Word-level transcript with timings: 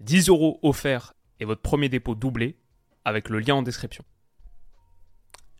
10 0.00 0.28
euros 0.28 0.60
offerts 0.62 1.14
et 1.40 1.44
votre 1.44 1.60
premier 1.60 1.88
dépôt 1.88 2.14
doublé 2.14 2.56
avec 3.04 3.28
le 3.28 3.40
lien 3.40 3.56
en 3.56 3.62
description. 3.62 4.04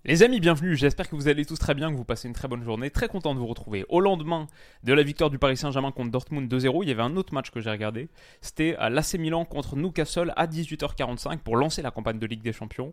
Les 0.04 0.22
amis, 0.22 0.38
bienvenue. 0.38 0.76
J'espère 0.76 1.08
que 1.08 1.16
vous 1.16 1.26
allez 1.26 1.44
tous 1.44 1.58
très 1.58 1.74
bien, 1.74 1.90
que 1.90 1.96
vous 1.96 2.04
passez 2.04 2.28
une 2.28 2.34
très 2.34 2.46
bonne 2.46 2.62
journée. 2.62 2.88
Très 2.88 3.08
content 3.08 3.34
de 3.34 3.40
vous 3.40 3.48
retrouver. 3.48 3.84
Au 3.88 4.00
lendemain 4.00 4.46
de 4.84 4.92
la 4.92 5.02
victoire 5.02 5.28
du 5.28 5.38
Paris 5.38 5.56
Saint-Germain 5.56 5.90
contre 5.90 6.12
Dortmund 6.12 6.50
2-0, 6.50 6.84
il 6.84 6.88
y 6.88 6.92
avait 6.92 7.02
un 7.02 7.16
autre 7.16 7.34
match 7.34 7.50
que 7.50 7.60
j'ai 7.60 7.70
regardé. 7.70 8.08
C'était 8.40 8.76
l'AC 8.78 9.14
Milan 9.14 9.44
contre 9.44 9.74
Newcastle 9.74 10.32
à 10.36 10.46
18h45 10.46 11.38
pour 11.38 11.56
lancer 11.56 11.82
la 11.82 11.90
campagne 11.90 12.20
de 12.20 12.26
Ligue 12.26 12.42
des 12.42 12.52
Champions. 12.52 12.92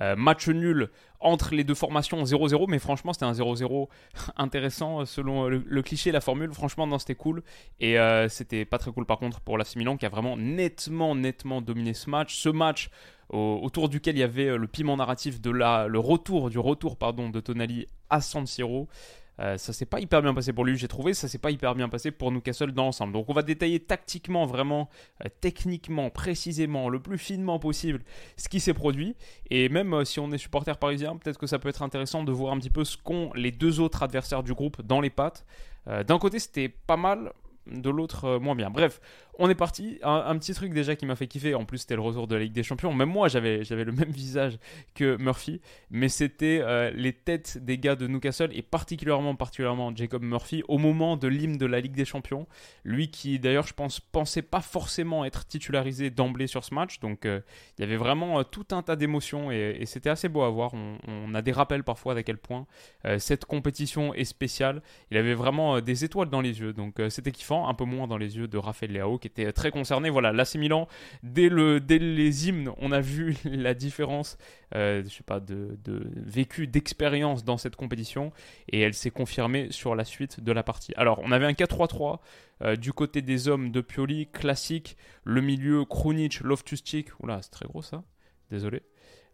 Euh, 0.00 0.14
match 0.14 0.48
nul 0.48 0.90
entre 1.24 1.54
les 1.54 1.64
deux 1.64 1.74
formations 1.74 2.22
0-0, 2.22 2.66
mais 2.68 2.78
franchement, 2.78 3.12
c'était 3.12 3.24
un 3.24 3.32
0-0 3.32 3.88
intéressant 4.36 5.04
selon 5.04 5.48
le, 5.48 5.82
cliché, 5.82 6.12
la 6.12 6.20
formule. 6.20 6.52
Franchement, 6.52 6.86
non, 6.86 6.98
c'était 6.98 7.14
cool. 7.14 7.42
Et 7.80 7.98
euh, 7.98 8.28
c'était 8.28 8.64
pas 8.64 8.78
très 8.78 8.92
cool 8.92 9.06
par 9.06 9.18
contre 9.18 9.40
pour 9.40 9.58
l'AC 9.58 9.76
Milan 9.76 9.96
qui 9.96 10.06
a 10.06 10.10
vraiment 10.10 10.36
nettement, 10.36 11.14
nettement 11.14 11.60
dominé 11.60 11.94
ce 11.94 12.10
match. 12.10 12.36
Ce 12.36 12.48
match 12.48 12.90
autour 13.30 13.88
duquel 13.88 14.16
il 14.16 14.20
y 14.20 14.22
avait 14.22 14.48
euh, 14.48 14.56
le 14.56 14.68
piment 14.68 14.96
narratif 14.96 15.40
de 15.40 15.50
la, 15.50 15.88
le 15.88 15.98
retour 15.98 16.50
du 16.50 16.58
retour 16.58 16.96
pardon, 16.96 17.30
de 17.30 17.40
Tonali 17.40 17.86
à 18.10 18.20
San 18.20 18.46
Siro. 18.46 18.88
Euh, 19.40 19.58
ça 19.58 19.72
s'est 19.72 19.86
pas 19.86 20.00
hyper 20.00 20.22
bien 20.22 20.32
passé 20.32 20.52
pour 20.52 20.64
lui, 20.64 20.76
j'ai 20.76 20.88
trouvé. 20.88 21.14
Ça 21.14 21.28
s'est 21.28 21.38
pas 21.38 21.50
hyper 21.50 21.74
bien 21.74 21.88
passé 21.88 22.10
pour 22.10 22.30
Newcastle 22.30 22.72
dans 22.72 22.84
l'ensemble. 22.84 23.12
Donc 23.12 23.28
on 23.28 23.32
va 23.32 23.42
détailler 23.42 23.80
tactiquement, 23.80 24.46
vraiment, 24.46 24.88
euh, 25.24 25.28
techniquement, 25.40 26.10
précisément, 26.10 26.88
le 26.88 27.00
plus 27.00 27.18
finement 27.18 27.58
possible 27.58 28.02
ce 28.36 28.48
qui 28.48 28.60
s'est 28.60 28.74
produit. 28.74 29.16
Et 29.50 29.68
même 29.68 30.04
si 30.04 30.20
on 30.20 30.30
est 30.32 30.38
supporter 30.38 30.76
parisien, 30.78 31.16
peut-être 31.16 31.38
que 31.38 31.46
ça 31.46 31.58
peut 31.58 31.68
être 31.68 31.82
intéressant 31.82 32.24
de 32.24 32.32
voir 32.32 32.52
un 32.52 32.58
petit 32.58 32.70
peu 32.70 32.84
ce 32.84 32.96
qu'ont 32.96 33.32
les 33.34 33.50
deux 33.50 33.80
autres 33.80 34.02
adversaires 34.02 34.42
du 34.42 34.54
groupe 34.54 34.82
dans 34.82 35.00
les 35.00 35.10
pattes. 35.10 35.44
D'un 35.86 36.18
côté, 36.18 36.38
c'était 36.38 36.70
pas 36.70 36.96
mal 36.96 37.30
de 37.66 37.90
l'autre 37.90 38.24
euh, 38.24 38.38
moins 38.38 38.54
bien. 38.54 38.70
Bref, 38.70 39.00
on 39.38 39.48
est 39.48 39.54
parti. 39.54 39.98
Un, 40.02 40.36
petit 40.38 40.54
truc 40.54 40.72
déjà 40.72 40.96
qui 40.96 41.06
m'a 41.06 41.16
fait 41.16 41.26
kiffer, 41.26 41.54
en 41.54 41.64
plus 41.64 41.78
c'était 41.78 41.96
le 41.96 42.00
retour 42.00 42.26
de 42.26 42.34
la 42.34 42.42
Ligue 42.42 42.52
des 42.52 42.62
Champions. 42.62 42.92
Même 42.92 43.08
moi 43.08 43.28
j'avais, 43.28 43.64
j'avais 43.64 43.84
le 43.84 43.92
même 43.92 44.10
visage 44.10 44.58
que 44.94 45.16
Murphy, 45.16 45.60
mais 45.90 46.08
c'était 46.08 46.60
euh, 46.62 46.90
les 46.94 47.12
têtes 47.12 47.58
des 47.58 47.78
gars 47.78 47.96
de 47.96 48.06
Newcastle 48.06 48.50
et 48.52 48.62
particulièrement, 48.62 49.34
particulièrement 49.34 49.94
Jacob 49.94 50.22
Murphy 50.22 50.62
au 50.68 50.78
moment 50.78 51.16
de 51.16 51.28
l'hymne 51.28 51.56
de 51.56 51.66
la 51.66 51.80
Ligue 51.80 51.94
des 51.94 52.04
Champions. 52.04 52.46
Lui 52.84 53.10
qui 53.10 53.38
d'ailleurs 53.38 53.66
je 53.66 53.74
pense 53.74 54.00
pensait 54.00 54.42
pas 54.42 54.60
forcément 54.60 55.24
être 55.24 55.46
titularisé 55.46 56.10
d'emblée 56.10 56.46
sur 56.46 56.64
ce 56.64 56.74
match, 56.74 57.00
donc 57.00 57.26
euh, 57.26 57.40
il 57.78 57.82
y 57.82 57.84
avait 57.84 57.96
vraiment 57.96 58.44
tout 58.44 58.66
un 58.70 58.82
tas 58.82 58.96
d'émotions 58.96 59.50
et, 59.50 59.82
c'était 59.84 60.10
assez 60.10 60.28
beau 60.28 60.42
à 60.42 60.50
voir. 60.50 60.72
On, 60.74 61.34
a 61.34 61.42
des 61.42 61.52
rappels 61.52 61.84
parfois 61.84 62.14
d'à 62.14 62.22
quel 62.22 62.38
point 62.38 62.66
cette 63.18 63.44
compétition 63.44 64.14
est 64.14 64.24
spéciale. 64.24 64.82
Il 65.10 65.16
avait 65.16 65.34
vraiment 65.34 65.80
des 65.80 66.04
étoiles 66.04 66.30
dans 66.30 66.40
les 66.40 66.60
yeux, 66.60 66.72
donc 66.72 67.00
c'était 67.10 67.32
kiffant 67.32 67.68
un 67.68 67.74
peu 67.74 67.84
moins 67.84 68.06
dans 68.06 68.16
les 68.16 68.36
yeux 68.36 68.48
de 68.48 68.56
Raphaël 68.56 68.92
Leao 68.92 69.18
qui 69.24 69.28
était 69.28 69.52
très 69.54 69.70
concerné. 69.70 70.10
Voilà, 70.10 70.32
l'AC 70.32 70.56
Milan, 70.56 70.86
dès, 71.22 71.48
le, 71.48 71.80
dès 71.80 71.98
les 71.98 72.46
hymnes, 72.48 72.70
on 72.76 72.92
a 72.92 73.00
vu 73.00 73.36
la 73.44 73.72
différence, 73.72 74.36
euh, 74.74 75.02
je 75.02 75.08
sais 75.08 75.22
pas, 75.22 75.40
de, 75.40 75.78
vécu, 76.14 76.66
d'expérience 76.66 77.42
dans 77.42 77.56
cette 77.56 77.74
compétition 77.74 78.32
et 78.68 78.80
elle 78.80 78.92
s'est 78.92 79.10
confirmée 79.10 79.68
sur 79.70 79.94
la 79.94 80.04
suite 80.04 80.40
de 80.40 80.52
la 80.52 80.62
partie. 80.62 80.92
Alors, 80.96 81.20
on 81.24 81.32
avait 81.32 81.46
un 81.46 81.52
4-3-3 81.52 82.18
euh, 82.62 82.76
du 82.76 82.92
côté 82.92 83.22
des 83.22 83.48
hommes 83.48 83.70
de 83.70 83.80
Pioli, 83.80 84.26
classique, 84.26 84.98
le 85.24 85.40
milieu 85.40 85.86
Krunic, 85.86 86.40
Loftus-Cheek, 86.40 87.08
oula, 87.22 87.40
c'est 87.40 87.50
très 87.50 87.66
gros 87.66 87.80
ça, 87.80 88.04
désolé. 88.50 88.82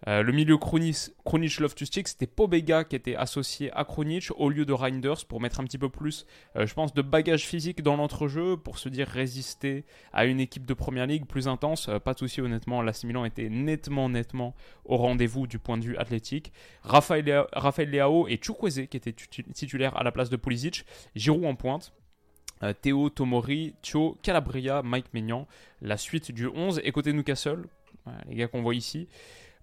Euh, 0.09 0.23
le 0.23 0.33
milieu 0.33 0.57
Krunic 0.57 1.59
Love 1.61 1.75
to 1.75 1.85
Stick, 1.85 2.09
c'était 2.09 2.27
Pobega 2.27 2.85
qui 2.85 2.97
était 2.97 3.17
associé 3.17 3.71
à 3.73 3.85
Krunic 3.85 4.31
au 4.37 4.49
lieu 4.49 4.65
de 4.65 4.73
Reinders 4.73 5.27
pour 5.27 5.41
mettre 5.41 5.61
un 5.61 5.65
petit 5.65 5.79
peu 5.79 5.91
plus, 5.91 6.27
euh, 6.57 6.67
je 6.67 6.73
pense, 6.73 6.95
de 6.95 7.03
bagage 7.03 7.47
physique 7.47 7.83
dans 7.83 7.97
l'entrejeu 7.97 8.57
pour 8.57 8.79
se 8.79 8.89
dire 8.89 9.07
résister 9.07 9.85
à 10.13 10.25
une 10.25 10.41
équipe 10.41 10.65
de 10.65 10.75
première 10.75 11.07
ligue 11.07 11.27
plus 11.27 11.49
intense. 11.49 11.89
Euh, 11.89 11.99
pas 11.99 12.15
de 12.15 12.19
souci, 12.19 12.41
honnêtement, 12.41 12.81
la 12.83 12.93
Milan 13.05 13.25
était 13.25 13.49
nettement, 13.49 14.09
nettement 14.09 14.55
au 14.85 14.97
rendez-vous 14.97 15.47
du 15.47 15.59
point 15.59 15.77
de 15.77 15.85
vue 15.85 15.97
athlétique. 15.97 16.53
Raphaël, 16.83 17.47
Leao 17.91 18.27
et 18.29 18.39
Chukwueze 18.41 18.87
qui 18.89 18.97
étaient 18.97 19.13
titulaires 19.13 19.97
à 19.97 20.03
la 20.03 20.13
place 20.13 20.31
de 20.31 20.37
Pulisic. 20.37 20.85
Giroud 21.15 21.45
en 21.45 21.55
pointe. 21.55 21.93
Théo, 22.83 23.09
Tomori, 23.09 23.73
Thio, 23.81 24.19
Calabria, 24.23 24.83
Mike 24.83 25.15
Maignan. 25.15 25.47
La 25.81 25.97
suite 25.97 26.31
du 26.31 26.47
11. 26.47 26.83
Et 26.85 26.93
côté 26.93 27.13
Newcastle, 27.15 27.65
les 28.29 28.35
gars 28.37 28.49
qu'on 28.49 28.61
voit 28.61 28.75
ici. 28.75 29.09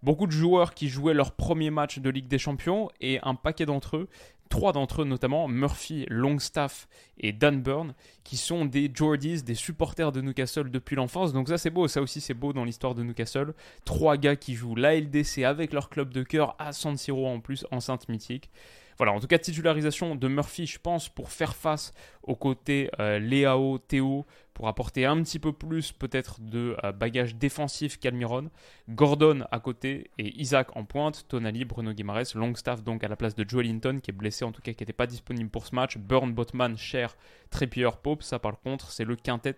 Beaucoup 0.03 0.27
de 0.27 0.31
joueurs 0.31 0.73
qui 0.73 0.89
jouaient 0.89 1.13
leur 1.13 1.31
premier 1.31 1.71
match 1.71 1.99
de 1.99 2.09
Ligue 2.09 2.27
des 2.27 2.37
Champions 2.37 2.89
et 3.01 3.19
un 3.23 3.33
paquet 3.33 3.65
d'entre 3.65 3.97
eux, 3.97 4.09
trois 4.49 4.71
d'entre 4.71 5.01
eux 5.01 5.05
notamment, 5.05 5.47
Murphy, 5.47 6.05
Longstaff 6.09 6.87
et 7.19 7.33
Dan 7.33 7.61
Burn, 7.61 7.93
qui 8.23 8.37
sont 8.37 8.65
des 8.65 8.91
Geordies, 8.93 9.43
des 9.43 9.55
supporters 9.55 10.11
de 10.11 10.21
Newcastle 10.21 10.69
depuis 10.69 10.95
l'enfance. 10.95 11.33
Donc 11.33 11.49
ça 11.49 11.57
c'est 11.57 11.69
beau, 11.69 11.87
ça 11.87 12.01
aussi 12.01 12.21
c'est 12.21 12.33
beau 12.33 12.53
dans 12.53 12.63
l'histoire 12.63 12.95
de 12.95 13.03
Newcastle. 13.03 13.53
Trois 13.85 14.17
gars 14.17 14.35
qui 14.35 14.53
jouent 14.53 14.75
la 14.75 14.95
LDC 14.95 15.43
avec 15.43 15.73
leur 15.73 15.89
club 15.89 16.13
de 16.13 16.23
cœur 16.23 16.55
à 16.59 16.73
San 16.73 16.95
Siro 16.95 17.27
en 17.27 17.39
plus, 17.39 17.65
enceinte 17.71 18.07
mythique. 18.09 18.49
Voilà, 18.97 19.13
en 19.13 19.19
tout 19.19 19.27
cas, 19.27 19.37
titularisation 19.37 20.15
de 20.15 20.27
Murphy, 20.27 20.65
je 20.65 20.79
pense, 20.79 21.07
pour 21.07 21.29
faire 21.29 21.55
face 21.55 21.93
au 22.23 22.35
côté 22.35 22.89
euh, 22.99 23.19
Léao, 23.19 23.77
Théo, 23.77 24.25
pour 24.57 24.67
apporter 24.67 25.05
un 25.05 25.21
petit 25.21 25.37
peu 25.37 25.53
plus 25.53 25.91
peut-être 25.91 26.41
de 26.41 26.75
euh, 26.83 26.91
bagage 26.91 27.35
défensif 27.35 27.99
qu'Almiron. 27.99 28.49
Gordon 28.89 29.45
à 29.51 29.59
côté 29.59 30.09
et 30.17 30.35
Isaac 30.41 30.75
en 30.75 30.83
pointe. 30.83 31.27
Tonali, 31.27 31.63
Bruno 31.63 31.93
Guimaraes, 31.93 32.33
Longstaff 32.33 32.81
donc 32.83 33.03
à 33.03 33.07
la 33.07 33.15
place 33.15 33.35
de 33.35 33.47
Joe 33.47 33.63
Linton 33.63 33.99
qui 34.01 34.09
est 34.09 34.15
blessé 34.15 34.45
en 34.45 34.51
tout 34.51 34.63
cas 34.63 34.73
qui 34.73 34.81
n'était 34.81 34.93
pas 34.93 35.05
disponible 35.05 35.51
pour 35.51 35.67
ce 35.67 35.75
match. 35.75 35.99
Burn, 35.99 36.33
Botman, 36.33 36.75
Cher, 36.75 37.15
Trippier, 37.51 37.91
Pope. 38.01 38.23
Ça 38.23 38.39
par 38.39 38.59
contre 38.59 38.89
c'est 38.89 39.05
le 39.05 39.15
quintet 39.15 39.57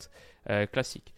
euh, 0.50 0.66
classique. 0.66 1.14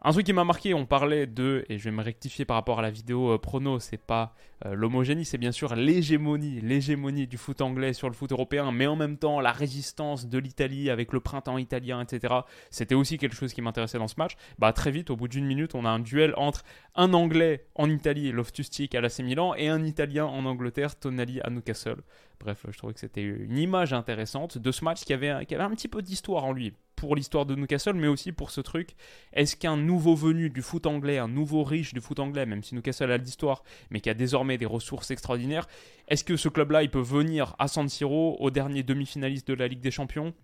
Un 0.00 0.12
truc 0.12 0.26
qui 0.26 0.32
m'a 0.32 0.44
marqué, 0.44 0.74
on 0.74 0.86
parlait 0.86 1.26
de, 1.26 1.64
et 1.68 1.76
je 1.76 1.84
vais 1.84 1.90
me 1.90 2.04
rectifier 2.04 2.44
par 2.44 2.54
rapport 2.54 2.78
à 2.78 2.82
la 2.82 2.90
vidéo 2.90 3.32
euh, 3.32 3.38
prono, 3.38 3.80
c'est 3.80 3.96
pas 3.96 4.32
euh, 4.64 4.74
l'homogénie, 4.74 5.24
c'est 5.24 5.38
bien 5.38 5.50
sûr 5.50 5.74
l'hégémonie, 5.74 6.60
l'hégémonie 6.60 7.26
du 7.26 7.36
foot 7.36 7.60
anglais 7.62 7.92
sur 7.92 8.08
le 8.08 8.14
foot 8.14 8.30
européen, 8.30 8.70
mais 8.70 8.86
en 8.86 8.94
même 8.94 9.18
temps 9.18 9.40
la 9.40 9.50
résistance 9.50 10.28
de 10.28 10.38
l'Italie 10.38 10.88
avec 10.88 11.12
le 11.12 11.18
printemps 11.18 11.58
italien, 11.58 12.00
etc. 12.00 12.32
C'était 12.70 12.94
aussi 12.94 13.18
quelque 13.18 13.34
chose 13.34 13.52
qui 13.52 13.60
m'intéressait 13.60 13.98
dans 13.98 14.06
ce 14.06 14.14
match. 14.18 14.36
Bah 14.60 14.72
très 14.72 14.92
vite, 14.92 15.10
au 15.10 15.16
bout 15.16 15.26
d'une 15.26 15.46
minute, 15.46 15.74
on 15.74 15.84
a 15.84 15.90
un 15.90 15.98
duel 15.98 16.32
entre 16.36 16.62
un 16.94 17.12
Anglais 17.12 17.66
en 17.74 17.90
Italie, 17.90 18.30
Loftus-Cheek 18.30 18.94
à 18.94 19.00
l'AC 19.00 19.18
Milan, 19.18 19.54
et 19.56 19.68
un 19.68 19.84
Italien 19.84 20.26
en 20.26 20.44
Angleterre, 20.44 20.96
Tonali 20.96 21.40
à 21.40 21.50
Newcastle. 21.50 22.02
Bref, 22.38 22.66
je 22.70 22.78
trouvais 22.78 22.94
que 22.94 23.00
c'était 23.00 23.22
une 23.22 23.58
image 23.58 23.92
intéressante 23.92 24.58
de 24.58 24.70
ce 24.70 24.84
match 24.84 25.02
qui 25.02 25.12
avait 25.12 25.30
un 25.30 25.70
petit 25.70 25.88
peu 25.88 26.02
d'histoire 26.02 26.44
en 26.44 26.52
lui 26.52 26.72
pour 26.98 27.14
l'histoire 27.14 27.46
de 27.46 27.54
Newcastle, 27.54 27.94
mais 27.94 28.08
aussi 28.08 28.32
pour 28.32 28.50
ce 28.50 28.60
truc. 28.60 28.96
Est-ce 29.32 29.56
qu'un 29.56 29.76
nouveau 29.76 30.16
venu 30.16 30.50
du 30.50 30.62
foot 30.62 30.86
anglais, 30.86 31.18
un 31.18 31.28
nouveau 31.28 31.62
riche 31.62 31.94
du 31.94 32.00
foot 32.00 32.18
anglais, 32.18 32.44
même 32.44 32.62
si 32.62 32.74
Newcastle 32.74 33.12
a 33.12 33.16
l'histoire, 33.16 33.62
mais 33.90 34.00
qui 34.00 34.10
a 34.10 34.14
désormais 34.14 34.58
des 34.58 34.66
ressources 34.66 35.10
extraordinaires, 35.12 35.68
est-ce 36.08 36.24
que 36.24 36.36
ce 36.36 36.48
club-là, 36.48 36.82
il 36.82 36.90
peut 36.90 37.00
venir 37.00 37.54
à 37.58 37.68
San 37.68 37.88
Siro, 37.88 38.36
au 38.40 38.50
dernier 38.50 38.82
demi-finaliste 38.82 39.48
de 39.48 39.54
la 39.54 39.68
Ligue 39.68 39.80
des 39.80 39.92
Champions? 39.92 40.34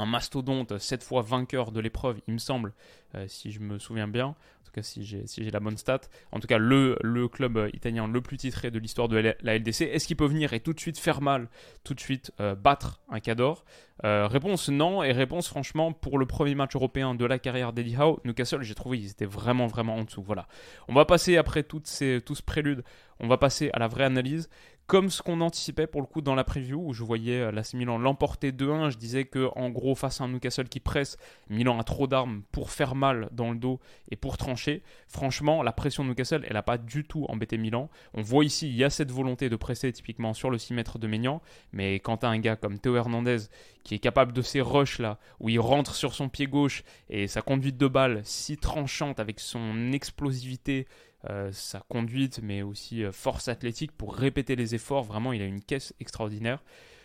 Un 0.00 0.06
mastodonte, 0.06 0.78
cette 0.78 1.02
fois 1.02 1.22
vainqueur 1.22 1.72
de 1.72 1.80
l'épreuve, 1.80 2.20
il 2.26 2.34
me 2.34 2.38
semble, 2.38 2.72
euh, 3.14 3.26
si 3.28 3.52
je 3.52 3.60
me 3.60 3.78
souviens 3.78 4.08
bien, 4.08 4.34
tout 4.70 4.80
cas 4.80 4.82
si 4.82 5.04
j'ai 5.04 5.26
si 5.26 5.42
la 5.50 5.60
bonne 5.60 5.76
stat, 5.76 6.00
en 6.32 6.38
tout 6.38 6.46
cas 6.46 6.58
le, 6.58 6.96
club 7.28 7.56
euh, 7.56 7.70
italien 7.74 8.06
le 8.06 8.20
plus 8.20 8.36
titré 8.36 8.70
de 8.70 8.78
l'histoire 8.78 9.08
de 9.08 9.16
la 9.16 9.58
LDC, 9.58 9.82
est-ce 9.82 10.06
qu'il 10.06 10.16
peut 10.16 10.26
venir 10.26 10.52
et 10.52 10.60
tout 10.60 10.72
de 10.72 10.80
suite 10.80 10.98
faire 10.98 11.20
mal, 11.20 11.48
tout 11.82 11.94
de 11.94 12.00
suite 12.00 12.32
euh, 12.40 12.54
battre 12.54 13.00
un 13.10 13.20
Cador? 13.20 13.64
Réponse 14.02 14.70
non, 14.70 15.02
et 15.02 15.12
réponse 15.12 15.46
franchement 15.46 15.92
pour 15.92 16.16
le 16.16 16.24
premier 16.24 16.54
match 16.54 16.74
européen 16.74 17.14
de 17.14 17.26
la 17.26 17.38
carrière 17.38 17.74
d'Eddie 17.74 17.96
Howe, 17.98 18.18
Newcastle, 18.24 18.62
j'ai 18.62 18.74
trouvé 18.74 18.98
qu'ils 18.98 19.10
étaient 19.10 19.26
vraiment 19.26 19.66
vraiment 19.66 19.96
en 19.96 20.04
dessous. 20.04 20.22
Voilà. 20.22 20.46
On 20.88 20.94
va 20.94 21.04
passer 21.04 21.36
après 21.36 21.64
toutes 21.64 21.86
ces, 21.86 22.22
tout 22.24 22.34
ce 22.34 22.42
prélude, 22.42 22.82
on 23.18 23.28
va 23.28 23.36
passer 23.36 23.68
à 23.74 23.78
la 23.78 23.88
vraie 23.88 24.04
analyse. 24.04 24.48
Comme 24.90 25.08
ce 25.08 25.22
qu'on 25.22 25.40
anticipait 25.40 25.86
pour 25.86 26.00
le 26.00 26.06
coup 26.08 26.20
dans 26.20 26.34
la 26.34 26.42
preview 26.42 26.82
où 26.84 26.92
je 26.92 27.04
voyais 27.04 27.42
euh, 27.42 27.52
l'AC 27.52 27.74
Milan 27.74 27.96
l'emporter 27.96 28.50
2-1. 28.50 28.90
Je 28.90 28.98
disais 28.98 29.24
que 29.24 29.48
en 29.54 29.70
gros 29.70 29.94
face 29.94 30.20
à 30.20 30.24
un 30.24 30.28
Newcastle 30.28 30.68
qui 30.68 30.80
presse, 30.80 31.16
Milan 31.48 31.78
a 31.78 31.84
trop 31.84 32.08
d'armes 32.08 32.42
pour 32.50 32.72
faire 32.72 32.96
mal 32.96 33.28
dans 33.30 33.52
le 33.52 33.56
dos 33.56 33.78
et 34.10 34.16
pour 34.16 34.36
trancher. 34.36 34.82
Franchement, 35.06 35.62
la 35.62 35.70
pression 35.70 36.02
de 36.02 36.08
Newcastle, 36.08 36.44
elle 36.44 36.54
n'a 36.54 36.64
pas 36.64 36.76
du 36.76 37.04
tout 37.04 37.24
embêté 37.28 37.56
Milan. 37.56 37.88
On 38.14 38.22
voit 38.22 38.44
ici, 38.44 38.68
il 38.68 38.74
y 38.74 38.82
a 38.82 38.90
cette 38.90 39.12
volonté 39.12 39.48
de 39.48 39.54
presser 39.54 39.92
typiquement 39.92 40.34
sur 40.34 40.50
le 40.50 40.58
6 40.58 40.74
mètres 40.74 40.98
de 40.98 41.06
Maignan, 41.06 41.40
mais 41.72 42.00
quand 42.00 42.16
tu 42.16 42.26
un 42.26 42.40
gars 42.40 42.56
comme 42.56 42.80
Théo 42.80 42.96
Hernandez 42.96 43.46
qui 43.84 43.94
est 43.94 44.00
capable 44.00 44.32
de 44.32 44.42
ces 44.42 44.60
rushs 44.60 44.98
là 44.98 45.18
où 45.38 45.48
il 45.48 45.60
rentre 45.60 45.94
sur 45.94 46.14
son 46.14 46.28
pied 46.28 46.46
gauche 46.48 46.82
et 47.08 47.28
sa 47.28 47.42
conduite 47.42 47.76
de 47.76 47.86
balle 47.86 48.22
si 48.24 48.56
tranchante 48.56 49.20
avec 49.20 49.38
son 49.38 49.92
explosivité 49.92 50.86
euh, 51.28 51.50
sa 51.52 51.80
conduite, 51.80 52.40
mais 52.42 52.62
aussi 52.62 53.04
euh, 53.04 53.12
force 53.12 53.48
athlétique 53.48 53.92
pour 53.92 54.14
répéter 54.14 54.56
les 54.56 54.74
efforts. 54.74 55.04
Vraiment, 55.04 55.34
il 55.34 55.42
a 55.42 55.44
une 55.44 55.60
caisse 55.60 55.92
extraordinaire. 56.00 56.62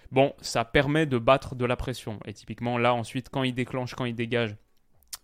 Bon, 0.10 0.34
ça 0.40 0.64
permet 0.64 1.06
de 1.06 1.18
battre 1.18 1.54
de 1.54 1.66
la 1.66 1.76
pression. 1.76 2.20
Et 2.24 2.32
typiquement, 2.32 2.78
là, 2.78 2.94
ensuite, 2.94 3.28
quand 3.28 3.44
il 3.44 3.54
déclenche, 3.54 3.94
quand 3.94 4.06
il 4.06 4.16
dégage, 4.16 4.56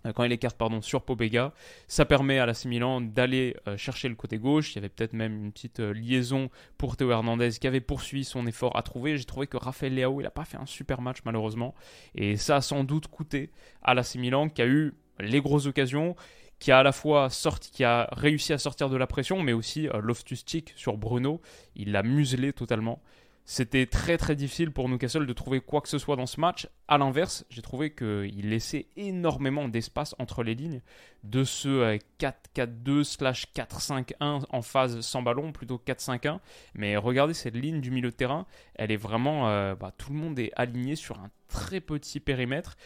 euh, 0.05 0.11
quand 0.11 0.25
il 0.25 0.31
écarte 0.33 0.57
pardon, 0.57 0.81
sur 0.81 1.03
Pobega, 1.03 1.53
ça 1.87 2.03
permet 2.03 2.39
à 2.39 2.45
la 2.45 2.51
Milan 2.65 2.99
d'aller 2.99 3.55
chercher 3.77 4.09
le 4.09 4.15
côté 4.15 4.37
gauche. 4.37 4.73
Il 4.73 4.75
y 4.75 4.79
avait 4.79 4.89
peut-être 4.89 5.13
même 5.13 5.45
une 5.45 5.53
petite 5.53 5.79
liaison 5.79 6.49
pour 6.77 6.97
Théo 6.97 7.11
Hernandez 7.11 7.51
qui 7.51 7.67
avait 7.67 7.79
poursuivi 7.79 8.25
son 8.25 8.45
effort 8.45 8.75
à 8.75 8.83
trouver. 8.83 9.15
J'ai 9.15 9.23
trouvé 9.23 9.47
que 9.47 9.55
Raphaël 9.55 9.95
Leao, 9.95 10.19
il 10.19 10.23
n'a 10.23 10.31
pas 10.31 10.43
fait 10.43 10.57
un 10.57 10.65
super 10.65 10.99
match 10.99 11.19
malheureusement. 11.23 11.75
Et 12.13 12.35
ça 12.35 12.57
a 12.57 12.61
sans 12.61 12.83
doute 12.83 13.07
coûté 13.07 13.51
à 13.83 13.93
la 13.93 14.03
Milan 14.17 14.49
qui 14.49 14.61
a 14.61 14.67
eu 14.67 14.95
les 15.17 15.39
grosses 15.39 15.67
occasions 15.67 16.17
qui 16.61 16.71
a 16.71 16.77
à 16.77 16.83
la 16.83 16.91
fois 16.91 17.29
sorti, 17.31 17.71
qui 17.71 17.83
a 17.83 18.07
réussi 18.11 18.53
à 18.53 18.59
sortir 18.59 18.89
de 18.89 18.95
la 18.95 19.07
pression, 19.07 19.41
mais 19.41 19.51
aussi 19.51 19.89
euh, 19.89 19.99
Loftus 19.99 20.43
Cheek 20.45 20.73
sur 20.75 20.95
Bruno, 20.95 21.41
il 21.75 21.91
l'a 21.91 22.03
muselé 22.03 22.53
totalement. 22.53 23.01
C'était 23.45 23.87
très 23.87 24.19
très 24.19 24.35
difficile 24.35 24.71
pour 24.71 24.87
Newcastle 24.87 25.25
de 25.25 25.33
trouver 25.33 25.59
quoi 25.59 25.81
que 25.81 25.89
ce 25.89 25.97
soit 25.97 26.15
dans 26.15 26.27
ce 26.27 26.39
match. 26.39 26.69
A 26.87 26.99
l'inverse, 26.99 27.45
j'ai 27.49 27.63
trouvé 27.63 27.95
qu'il 27.95 28.47
laissait 28.49 28.85
énormément 28.95 29.67
d'espace 29.67 30.13
entre 30.19 30.43
les 30.43 30.53
lignes 30.53 30.81
de 31.23 31.43
ce 31.43 31.97
4-4-2 32.19 33.03
slash 33.05 33.47
4-5-1 33.55 34.45
en 34.47 34.61
phase 34.61 35.01
sans 35.01 35.23
ballon, 35.23 35.51
plutôt 35.51 35.81
4-5-1. 35.83 36.37
Mais 36.75 36.95
regardez 36.95 37.33
cette 37.33 37.55
ligne 37.55 37.81
du 37.81 37.89
milieu 37.89 38.11
de 38.11 38.15
terrain, 38.15 38.45
elle 38.75 38.91
est 38.91 38.97
vraiment... 38.97 39.49
Euh, 39.49 39.73
bah, 39.73 39.91
tout 39.97 40.13
le 40.13 40.19
monde 40.19 40.37
est 40.37 40.51
aligné 40.55 40.95
sur 40.95 41.17
un 41.19 41.31
très 41.47 41.81
petit 41.81 42.19
périmètre 42.19 42.77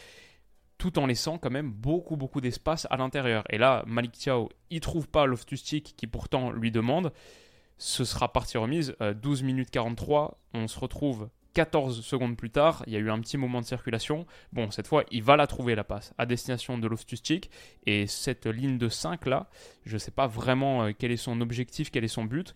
tout 0.78 0.98
en 0.98 1.06
laissant 1.06 1.38
quand 1.38 1.50
même 1.50 1.70
beaucoup 1.70 2.16
beaucoup 2.16 2.40
d'espace 2.40 2.86
à 2.90 2.96
l'intérieur. 2.96 3.44
Et 3.50 3.58
là, 3.58 3.84
Malik 3.86 4.12
Tiao, 4.12 4.48
il 4.70 4.80
trouve 4.80 5.08
pas 5.08 5.26
loftus 5.26 5.62
qui 5.62 6.06
pourtant 6.06 6.50
lui 6.50 6.70
demande. 6.70 7.12
Ce 7.78 8.04
sera 8.04 8.32
partie 8.32 8.56
remise, 8.56 8.96
12 9.00 9.42
euh, 9.42 9.44
minutes 9.44 9.70
43, 9.70 10.38
on 10.54 10.66
se 10.66 10.78
retrouve 10.78 11.28
14 11.56 12.04
secondes 12.04 12.36
plus 12.36 12.50
tard, 12.50 12.82
il 12.86 12.92
y 12.92 12.96
a 12.96 12.98
eu 12.98 13.10
un 13.10 13.18
petit 13.18 13.38
moment 13.38 13.62
de 13.62 13.66
circulation. 13.66 14.26
Bon, 14.52 14.70
cette 14.70 14.86
fois, 14.86 15.04
il 15.10 15.22
va 15.22 15.36
la 15.36 15.46
trouver 15.46 15.74
la 15.74 15.84
passe 15.84 16.12
à 16.18 16.26
destination 16.26 16.76
de 16.76 16.86
loftus 16.86 17.22
Et 17.86 18.06
cette 18.06 18.44
ligne 18.44 18.76
de 18.76 18.90
5 18.90 19.24
là, 19.24 19.48
je 19.86 19.94
ne 19.94 19.98
sais 19.98 20.10
pas 20.10 20.26
vraiment 20.26 20.84
euh, 20.84 20.92
quel 20.98 21.12
est 21.12 21.16
son 21.16 21.40
objectif, 21.40 21.90
quel 21.90 22.04
est 22.04 22.08
son 22.08 22.26
but. 22.26 22.54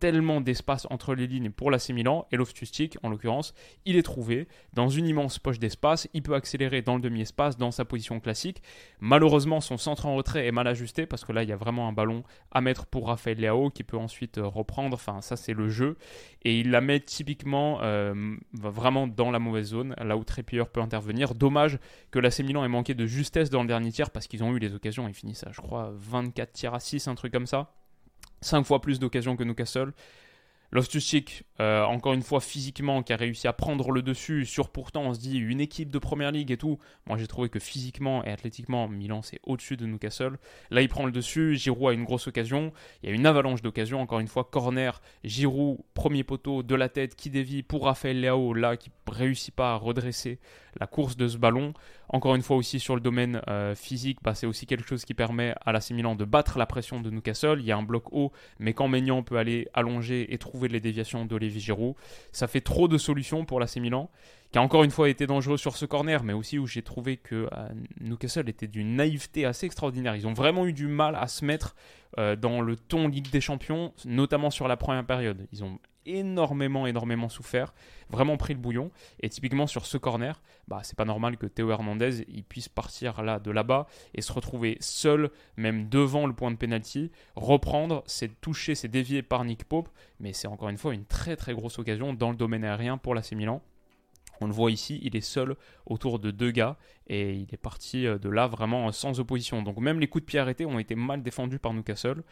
Tellement 0.00 0.40
d'espace 0.40 0.86
entre 0.90 1.14
les 1.14 1.26
lignes 1.26 1.50
pour 1.50 1.70
l'AC 1.70 1.90
et 1.90 2.36
loftus 2.36 2.72
en 3.02 3.08
l'occurrence, 3.08 3.54
il 3.84 3.96
est 3.96 4.02
trouvé 4.02 4.48
dans 4.72 4.88
une 4.88 5.06
immense 5.06 5.38
poche 5.38 5.58
d'espace. 5.58 6.08
Il 6.14 6.22
peut 6.22 6.34
accélérer 6.34 6.82
dans 6.82 6.96
le 6.96 7.00
demi-espace, 7.00 7.56
dans 7.56 7.70
sa 7.70 7.84
position 7.84 8.18
classique. 8.20 8.62
Malheureusement, 9.00 9.60
son 9.60 9.76
centre 9.76 10.06
en 10.06 10.14
retrait 10.14 10.46
est 10.46 10.52
mal 10.52 10.66
ajusté 10.66 11.06
parce 11.06 11.24
que 11.24 11.32
là, 11.32 11.42
il 11.42 11.48
y 11.48 11.52
a 11.52 11.56
vraiment 11.56 11.88
un 11.88 11.92
ballon 11.92 12.24
à 12.50 12.60
mettre 12.60 12.86
pour 12.86 13.08
Raphaël 13.08 13.38
Leao 13.38 13.70
qui 13.70 13.84
peut 13.84 13.96
ensuite 13.96 14.38
euh, 14.38 14.46
reprendre. 14.46 14.94
Enfin, 14.94 15.20
ça, 15.20 15.36
c'est 15.36 15.54
le 15.54 15.68
jeu. 15.68 15.96
Et 16.42 16.58
il 16.58 16.70
la 16.70 16.80
met 16.80 17.00
typiquement 17.00 17.80
euh, 17.82 18.36
vraiment 18.54 19.06
dans 19.06 19.30
la 19.30 19.38
mauvaise 19.38 19.66
zone, 19.66 19.94
là 19.98 20.16
où 20.16 20.24
Trépilleur 20.24 20.68
peut 20.68 20.80
intervenir. 20.80 21.34
Dommage 21.34 21.78
que 22.10 22.18
l'AC 22.18 22.40
Milan 22.40 22.64
ait 22.64 22.68
manqué 22.68 22.94
de 22.94 23.06
justesse 23.06 23.50
dans 23.50 23.62
le 23.62 23.68
dernier 23.68 23.92
tiers 23.92 24.10
parce 24.10 24.26
qu'ils 24.26 24.42
ont 24.42 24.54
eu 24.54 24.58
les 24.58 24.74
occasions. 24.74 25.06
Ils 25.08 25.14
finissent 25.14 25.46
à, 25.46 25.52
je 25.52 25.60
crois, 25.60 25.92
24 25.94 26.52
tirs 26.52 26.74
à 26.74 26.80
6, 26.80 27.08
un 27.08 27.14
truc 27.14 27.32
comme 27.32 27.46
ça. 27.46 27.74
5 28.40 28.64
fois 28.64 28.80
plus 28.80 28.98
d'occasions 28.98 29.36
que 29.36 29.44
Newcastle. 29.44 29.92
Loftus 30.72 31.16
euh, 31.58 31.82
encore 31.84 32.12
une 32.12 32.22
fois 32.22 32.40
physiquement, 32.40 33.02
qui 33.02 33.12
a 33.12 33.16
réussi 33.16 33.48
à 33.48 33.52
prendre 33.52 33.90
le 33.90 34.02
dessus 34.02 34.46
sur 34.46 34.70
pourtant, 34.70 35.02
on 35.02 35.14
se 35.14 35.20
dit 35.20 35.36
une 35.36 35.60
équipe 35.60 35.90
de 35.90 35.98
première 35.98 36.30
ligue 36.30 36.52
et 36.52 36.56
tout. 36.56 36.78
Moi 37.06 37.18
j'ai 37.18 37.26
trouvé 37.26 37.48
que 37.48 37.58
physiquement 37.58 38.24
et 38.24 38.30
athlétiquement, 38.30 38.86
Milan 38.88 39.20
c'est 39.22 39.40
au-dessus 39.42 39.76
de 39.76 39.86
Newcastle. 39.86 40.38
Là 40.70 40.80
il 40.82 40.88
prend 40.88 41.06
le 41.06 41.12
dessus, 41.12 41.56
Giroud 41.56 41.90
a 41.90 41.92
une 41.92 42.04
grosse 42.04 42.28
occasion. 42.28 42.72
Il 43.02 43.08
y 43.08 43.12
a 43.12 43.14
une 43.14 43.26
avalanche 43.26 43.62
d'occasions, 43.62 44.00
encore 44.00 44.20
une 44.20 44.28
fois, 44.28 44.44
corner, 44.44 45.02
Giroud, 45.24 45.78
premier 45.94 46.22
poteau 46.22 46.62
de 46.62 46.74
la 46.76 46.88
tête 46.88 47.16
qui 47.16 47.30
dévie 47.30 47.64
pour 47.64 47.84
Raphaël 47.84 48.20
Leao, 48.20 48.54
là 48.54 48.76
qui 48.76 48.90
réussit 49.10 49.54
pas 49.54 49.72
à 49.72 49.76
redresser 49.76 50.38
la 50.78 50.86
course 50.86 51.16
de 51.16 51.28
ce 51.28 51.36
ballon. 51.36 51.74
Encore 52.08 52.34
une 52.34 52.42
fois 52.42 52.56
aussi 52.56 52.80
sur 52.80 52.94
le 52.94 53.00
domaine 53.00 53.40
euh, 53.48 53.74
physique, 53.74 54.18
bah, 54.22 54.34
c'est 54.34 54.46
aussi 54.46 54.66
quelque 54.66 54.88
chose 54.88 55.04
qui 55.04 55.14
permet 55.14 55.54
à 55.64 55.72
l'AC 55.72 55.90
Milan 55.90 56.14
de 56.14 56.24
battre 56.24 56.58
la 56.58 56.66
pression 56.66 57.00
de 57.00 57.10
Newcastle. 57.10 57.58
Il 57.60 57.66
y 57.66 57.72
a 57.72 57.76
un 57.76 57.82
bloc 57.82 58.12
haut, 58.12 58.32
mais 58.58 58.72
quand 58.72 58.88
Maignan 58.88 59.22
peut 59.22 59.36
aller 59.36 59.68
allonger 59.74 60.32
et 60.32 60.38
trouver 60.38 60.68
les 60.68 60.80
déviations 60.80 61.24
d'Olivier 61.24 61.60
Giroud, 61.60 61.94
ça 62.32 62.46
fait 62.46 62.60
trop 62.60 62.88
de 62.88 62.98
solutions 62.98 63.44
pour 63.44 63.60
l'AC 63.60 63.76
Milan, 63.76 64.10
qui 64.52 64.58
a 64.58 64.62
encore 64.62 64.82
une 64.82 64.90
fois 64.90 65.08
été 65.08 65.26
dangereux 65.26 65.56
sur 65.56 65.76
ce 65.76 65.84
corner, 65.84 66.24
mais 66.24 66.32
aussi 66.32 66.58
où 66.58 66.66
j'ai 66.66 66.82
trouvé 66.82 67.16
que 67.16 67.48
euh, 67.52 67.68
Newcastle 68.00 68.48
était 68.48 68.66
d'une 68.66 68.96
naïveté 68.96 69.44
assez 69.44 69.66
extraordinaire. 69.66 70.16
Ils 70.16 70.26
ont 70.26 70.34
vraiment 70.34 70.66
eu 70.66 70.72
du 70.72 70.86
mal 70.86 71.14
à 71.14 71.28
se 71.28 71.44
mettre 71.44 71.76
euh, 72.18 72.34
dans 72.34 72.60
le 72.60 72.74
ton 72.74 73.06
Ligue 73.06 73.30
des 73.30 73.40
Champions, 73.40 73.92
notamment 74.04 74.50
sur 74.50 74.66
la 74.66 74.76
première 74.76 75.04
période. 75.04 75.46
Ils 75.52 75.62
ont 75.62 75.78
énormément, 76.06 76.86
énormément 76.86 77.28
souffert, 77.28 77.74
vraiment 78.08 78.36
pris 78.36 78.54
le 78.54 78.60
bouillon. 78.60 78.90
Et 79.20 79.28
typiquement 79.28 79.66
sur 79.66 79.86
ce 79.86 79.96
corner, 79.96 80.40
bah, 80.68 80.80
c'est 80.82 80.96
pas 80.96 81.04
normal 81.04 81.36
que 81.36 81.46
Théo 81.46 81.70
Hernandez 81.70 82.24
il 82.28 82.44
puisse 82.44 82.68
partir 82.68 83.22
là 83.22 83.38
de 83.38 83.50
là-bas 83.50 83.86
et 84.14 84.22
se 84.22 84.32
retrouver 84.32 84.76
seul, 84.80 85.30
même 85.56 85.88
devant 85.88 86.26
le 86.26 86.32
point 86.32 86.50
de 86.50 86.56
pénalty, 86.56 87.10
reprendre, 87.36 88.02
c'est 88.06 88.40
touché, 88.40 88.74
c'est 88.74 88.88
dévié 88.88 89.22
par 89.22 89.44
Nick 89.44 89.64
Pope, 89.64 89.88
mais 90.18 90.32
c'est 90.32 90.48
encore 90.48 90.68
une 90.68 90.78
fois 90.78 90.94
une 90.94 91.04
très 91.04 91.36
très 91.36 91.54
grosse 91.54 91.78
occasion 91.78 92.12
dans 92.14 92.30
le 92.30 92.36
domaine 92.36 92.64
aérien 92.64 92.98
pour 92.98 93.14
l'AC 93.14 93.32
Milan. 93.32 93.62
On 94.40 94.46
le 94.46 94.52
voit 94.52 94.70
ici, 94.70 94.98
il 95.02 95.16
est 95.16 95.20
seul 95.20 95.54
autour 95.86 96.18
de 96.18 96.30
deux 96.30 96.50
gars 96.50 96.78
et 97.08 97.34
il 97.34 97.48
est 97.52 97.60
parti 97.60 98.06
euh, 98.06 98.18
de 98.18 98.28
là 98.30 98.46
vraiment 98.46 98.90
sans 98.90 99.20
opposition. 99.20 99.62
Donc 99.62 99.76
même 99.78 100.00
les 100.00 100.08
coups 100.08 100.22
de 100.22 100.26
pied 100.26 100.38
arrêtés 100.38 100.64
ont 100.64 100.78
été 100.78 100.94
mal 100.94 101.22
défendus 101.22 101.58
par 101.58 101.74
Newcastle 101.74 102.22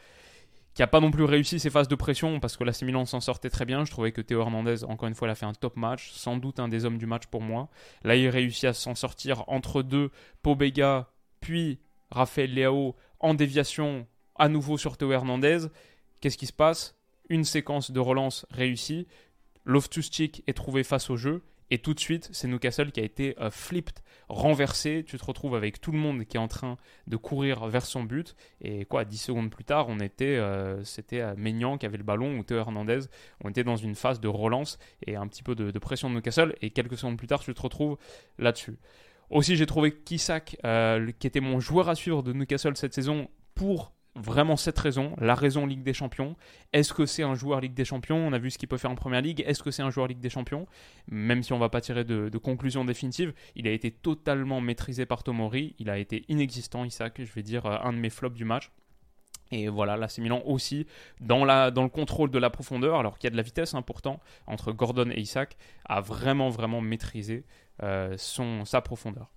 qui 0.78 0.82
n'a 0.82 0.86
pas 0.86 1.00
non 1.00 1.10
plus 1.10 1.24
réussi 1.24 1.58
ses 1.58 1.70
phases 1.70 1.88
de 1.88 1.96
pression 1.96 2.38
parce 2.38 2.56
que 2.56 2.62
la 2.62 2.70
Milan 2.82 3.04
s'en 3.04 3.20
sortait 3.20 3.50
très 3.50 3.64
bien. 3.64 3.84
Je 3.84 3.90
trouvais 3.90 4.12
que 4.12 4.20
Théo 4.20 4.42
Hernandez, 4.42 4.84
encore 4.84 5.08
une 5.08 5.16
fois, 5.16 5.26
il 5.26 5.32
a 5.32 5.34
fait 5.34 5.44
un 5.44 5.52
top 5.52 5.76
match, 5.76 6.12
sans 6.12 6.36
doute 6.36 6.60
un 6.60 6.68
des 6.68 6.84
hommes 6.84 6.98
du 6.98 7.06
match 7.06 7.26
pour 7.26 7.42
moi. 7.42 7.68
Là, 8.04 8.14
il 8.14 8.28
réussit 8.28 8.66
à 8.66 8.72
s'en 8.72 8.94
sortir 8.94 9.42
entre 9.48 9.82
deux, 9.82 10.12
Pobega, 10.40 11.10
puis 11.40 11.80
Raphaël 12.12 12.54
Leao 12.54 12.94
en 13.18 13.34
déviation 13.34 14.06
à 14.36 14.48
nouveau 14.48 14.78
sur 14.78 14.96
Théo 14.96 15.10
Hernandez. 15.10 15.66
Qu'est-ce 16.20 16.38
qui 16.38 16.46
se 16.46 16.52
passe? 16.52 16.96
Une 17.28 17.42
séquence 17.42 17.90
de 17.90 17.98
relance 17.98 18.46
réussie. 18.52 19.08
loftus 19.64 20.08
est 20.46 20.56
trouvé 20.56 20.84
face 20.84 21.10
au 21.10 21.16
jeu 21.16 21.42
et 21.70 21.78
tout 21.78 21.92
de 21.92 22.00
suite, 22.00 22.28
c'est 22.32 22.48
Newcastle 22.48 22.90
qui 22.92 23.00
a 23.00 23.02
été 23.02 23.36
euh, 23.40 23.50
flipped, 23.50 24.00
renversé. 24.28 25.04
Tu 25.06 25.18
te 25.18 25.24
retrouves 25.24 25.54
avec 25.54 25.80
tout 25.80 25.92
le 25.92 25.98
monde 25.98 26.24
qui 26.24 26.36
est 26.36 26.40
en 26.40 26.48
train 26.48 26.78
de 27.06 27.16
courir 27.16 27.66
vers 27.66 27.84
son 27.84 28.04
but. 28.04 28.34
Et 28.62 28.86
quoi, 28.86 29.04
10 29.04 29.18
secondes 29.18 29.50
plus 29.50 29.64
tard, 29.64 29.86
on 29.88 30.00
était, 30.00 30.36
euh, 30.36 30.82
c'était 30.84 31.20
euh, 31.20 31.34
Maignan 31.36 31.76
qui 31.76 31.84
avait 31.84 31.98
le 31.98 32.04
ballon 32.04 32.38
ou 32.38 32.42
Théo 32.42 32.58
Hernandez. 32.58 33.00
On 33.44 33.50
était 33.50 33.64
dans 33.64 33.76
une 33.76 33.94
phase 33.94 34.20
de 34.20 34.28
relance 34.28 34.78
et 35.06 35.16
un 35.16 35.26
petit 35.26 35.42
peu 35.42 35.54
de, 35.54 35.78
pression 35.78 36.08
de 36.08 36.14
Newcastle. 36.14 36.54
Et 36.62 36.70
quelques 36.70 36.96
secondes 36.96 37.18
plus 37.18 37.26
tard, 37.26 37.40
tu 37.40 37.52
te 37.52 37.60
retrouves 37.60 37.98
là-dessus. 38.38 38.78
Aussi, 39.30 39.56
j'ai 39.56 39.66
trouvé 39.66 39.92
Kisak, 39.92 40.56
qui 41.18 41.26
était 41.26 41.40
mon 41.40 41.60
joueur 41.60 41.90
à 41.90 41.94
suivre 41.94 42.22
de 42.22 42.32
Newcastle 42.32 42.76
cette 42.76 42.94
saison, 42.94 43.28
pour 43.54 43.92
vraiment 44.14 44.56
cette 44.56 44.78
raison, 44.78 45.14
la 45.18 45.34
raison 45.34 45.66
Ligue 45.66 45.82
des 45.82 45.94
Champions. 45.94 46.36
Est-ce 46.72 46.92
que 46.92 47.06
c'est 47.06 47.22
un 47.22 47.34
joueur 47.34 47.60
Ligue 47.60 47.74
des 47.74 47.84
Champions? 47.84 48.16
On 48.16 48.32
a 48.32 48.38
vu 48.38 48.50
ce 48.50 48.58
qu'il 48.58 48.68
peut 48.68 48.76
faire 48.76 48.90
en 48.90 48.96
Première 48.96 49.20
Ligue. 49.20 49.42
Est-ce 49.46 49.62
que 49.62 49.70
c'est 49.70 49.82
un 49.82 49.90
joueur 49.90 50.08
Ligue 50.08 50.20
des 50.20 50.30
Champions? 50.30 50.66
Même 51.08 51.42
si 51.42 51.52
on 51.52 51.56
ne 51.56 51.60
va 51.60 51.68
pas 51.68 51.80
tirer 51.80 52.04
de, 52.04 52.36
conclusion 52.38 52.84
définitive, 52.84 53.32
il 53.56 53.66
a 53.66 53.72
été 53.72 53.90
totalement 53.90 54.60
maîtrisé 54.60 55.06
par 55.06 55.22
Tomori. 55.22 55.74
Il 55.78 55.90
a 55.90 55.98
été 55.98 56.24
inexistant, 56.28 56.84
Isaac. 56.84 57.20
Je 57.22 57.32
vais 57.32 57.42
dire 57.42 57.66
euh, 57.66 57.76
un 57.82 57.92
de 57.92 57.98
mes 57.98 58.10
flops 58.10 58.36
du 58.36 58.44
match. 58.44 58.70
Et 59.50 59.68
voilà, 59.68 59.96
là 59.96 60.08
c'est 60.08 60.20
Milan 60.20 60.42
aussi 60.44 60.86
dans, 61.20 61.44
le 61.44 61.88
contrôle 61.88 62.30
de 62.30 62.38
la 62.38 62.50
profondeur, 62.50 62.98
alors 62.98 63.18
qu'il 63.18 63.28
y 63.28 63.28
a 63.28 63.30
de 63.30 63.36
la 63.36 63.42
vitesse 63.42 63.72
hein, 63.72 63.80
pourtant 63.80 64.20
entre 64.46 64.72
Gordon 64.72 65.10
et 65.10 65.20
Isaac, 65.20 65.56
a 65.86 66.02
vraiment 66.02 66.50
vraiment 66.50 66.82
maîtrisé 66.82 67.46
euh, 67.82 68.14
sa 68.18 68.80
profondeur. 68.82 69.30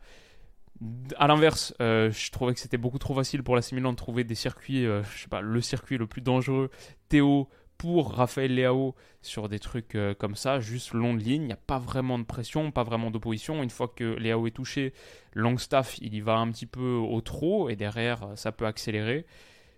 À 1.17 1.27
l'inverse, 1.27 1.75
euh, 1.79 2.11
je 2.11 2.31
trouvais 2.31 2.53
que 2.53 2.59
c'était 2.59 2.77
beaucoup 2.77 2.97
trop 2.97 3.13
facile 3.13 3.43
pour 3.43 3.55
la 3.55 3.61
Milan 3.71 3.91
de 3.91 3.97
trouver 3.97 4.23
des 4.23 4.35
circuits, 4.35 4.85
euh, 4.85 5.03
je 5.03 5.23
sais 5.23 5.27
pas, 5.27 5.41
le 5.41 5.61
circuit 5.61 5.97
le 5.97 6.07
plus 6.07 6.21
dangereux, 6.21 6.71
Théo 7.07 7.50
pour 7.77 8.13
Raphaël 8.13 8.55
Leao 8.55 8.95
sur 9.21 9.50
des 9.50 9.59
trucs 9.59 9.95
euh, 9.95 10.13
comme 10.15 10.35
ça, 10.35 10.59
juste 10.59 10.93
long 10.93 11.13
de 11.13 11.19
ligne. 11.19 11.43
Il 11.43 11.47
n'y 11.47 11.53
a 11.53 11.57
pas 11.57 11.77
vraiment 11.77 12.17
de 12.17 12.23
pression, 12.23 12.71
pas 12.71 12.83
vraiment 12.83 13.11
d'opposition. 13.11 13.61
Une 13.61 13.69
fois 13.69 13.88
que 13.88 14.15
Leao 14.15 14.47
est 14.47 14.51
touché, 14.51 14.93
Longstaff, 15.33 15.97
il 16.00 16.15
y 16.15 16.21
va 16.21 16.38
un 16.38 16.51
petit 16.51 16.65
peu 16.65 16.93
au 16.93 17.21
trop 17.21 17.69
et 17.69 17.75
derrière, 17.75 18.29
ça 18.35 18.51
peut 18.51 18.65
accélérer. 18.65 19.25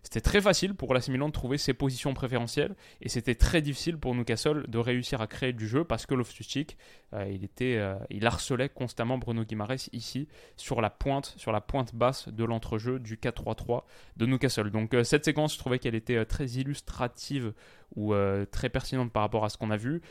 C'était 0.04 0.22
très 0.22 0.42
facile 0.42 0.76
pour 0.76 0.94
l'AC 0.94 1.10
de 1.10 1.32
trouver 1.32 1.58
ses 1.58 1.74
positions 1.74 2.14
préférentielles 2.14 2.76
et 3.02 3.08
c'était 3.08 3.36
très 3.36 3.62
difficile 3.62 3.98
pour 3.98 4.14
Newcastle 4.14 4.66
de 4.68 4.78
réussir 4.78 5.22
à 5.22 5.28
créer 5.28 5.54
du 5.54 5.66
jeu 5.66 5.86
parce 5.86 6.06
que 6.06 6.14
Loftus-Cheek, 6.14 6.78
euh, 7.14 7.26
il, 7.32 7.46
était, 7.46 7.78
euh, 7.78 7.96
il 8.10 8.28
harcelait 8.28 8.68
constamment 8.68 9.18
Bruno 9.18 9.46
Guimaraes 9.46 9.88
ici 9.94 10.28
sur 10.58 10.82
la 10.82 10.90
pointe, 10.90 11.34
sur 11.38 11.54
la 11.54 11.62
pointe 11.62 11.96
basse 11.96 12.28
de 12.28 12.44
l'entrejeu 12.44 13.00
du 13.00 13.16
4-3-3 13.16 13.84
de 14.18 14.26
Newcastle. 14.26 14.72
Donc 14.72 14.94
euh, 14.94 15.06
cette 15.06 15.24
séquence, 15.24 15.54
je 15.54 15.60
trouvais 15.60 15.80
qu'elle 15.80 15.96
était 15.96 16.26
très 16.26 16.48
illustrative 16.48 17.54
ou 17.96 18.14
très 18.52 18.70
pertinente 18.70 19.12
par 19.12 19.22
rapport 19.22 19.46
à 19.46 19.50
ce 19.50 19.58
qu'on 19.58 19.70
a 19.70 19.78
vu. 19.78 20.02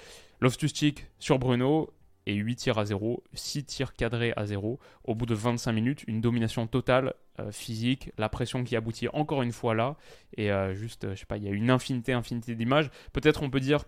Loftus-Cheek 0.41 1.07
sur 1.19 1.41
Bruno, 1.41 1.93
et 2.27 2.35
8 2.35 2.57
tirs 2.57 2.79
à 2.79 2.85
0, 2.85 3.23
6 3.35 3.65
tirs 3.65 3.95
cadrés 3.95 4.33
à 4.37 4.47
0. 4.47 4.79
Au 5.05 5.15
bout 5.15 5.27
de 5.27 5.35
25 5.35 5.73
minutes, 5.73 6.05
une 6.07 6.21
domination 6.21 6.67
totale 6.67 7.15
euh, 7.41 7.51
physique, 7.51 8.11
la 8.19 8.29
pression 8.29 8.65
qui 8.65 8.77
aboutit 8.77 9.09
encore 9.13 9.43
une 9.43 9.53
fois 9.53 9.75
là, 9.75 9.97
et 10.37 10.51
euh, 10.51 10.75
juste, 10.75 11.11
je 11.11 11.15
sais 11.19 11.27
pas, 11.27 11.37
il 11.37 11.45
y 11.45 11.49
a 11.49 11.51
une 11.51 11.71
infinité, 11.71 12.13
infinité 12.13 12.55
d'images. 12.55 12.91
Peut-être 13.13 13.43
on 13.43 13.51
peut 13.51 13.61
dire 13.61 13.85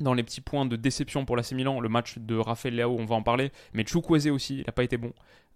dans 0.00 0.14
les 0.14 0.22
petits 0.22 0.40
points 0.40 0.66
de 0.66 0.76
déception 0.76 1.24
pour 1.24 1.36
l'AC 1.36 1.52
Milan, 1.52 1.80
le 1.80 1.88
match 1.88 2.18
de 2.18 2.36
Rafael 2.36 2.74
Leao, 2.74 2.96
on 2.98 3.04
va 3.04 3.14
en 3.14 3.22
parler, 3.22 3.52
mais 3.72 3.84
Chukwueze 3.86 4.28
aussi, 4.28 4.58
il 4.58 4.64
n'a 4.66 4.72
pas 4.72 4.84
été 4.84 4.96
bon. 4.96 5.12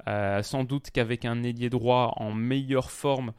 Euh, 0.06 0.42
sans 0.42 0.62
doute 0.62 0.90
qu'avec 0.92 1.24
un 1.24 1.42
ailier 1.42 1.70
droit 1.70 2.14
en 2.16 2.32
meilleure 2.32 2.90
forme, 2.90 3.32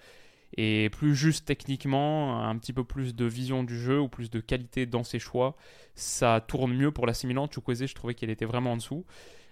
et 0.62 0.90
plus 0.90 1.16
juste 1.16 1.46
techniquement, 1.46 2.44
un 2.44 2.58
petit 2.58 2.74
peu 2.74 2.84
plus 2.84 3.16
de 3.16 3.24
vision 3.24 3.64
du 3.64 3.80
jeu 3.80 3.98
ou 3.98 4.10
plus 4.10 4.30
de 4.30 4.42
qualité 4.42 4.86
dans 4.86 5.06
ses 5.06 5.18
choix, 5.18 5.56
ça 5.96 6.44
tourne 6.46 6.74
mieux 6.74 6.92
pour 6.92 7.08
l'AC 7.08 7.24
Milan. 7.24 7.48
Chukwueze, 7.50 7.86
je 7.86 7.96
trouvais 7.96 8.14
qu'il 8.14 8.30
était 8.30 8.44
vraiment 8.44 8.74
en 8.74 8.76
dessous, 8.76 9.06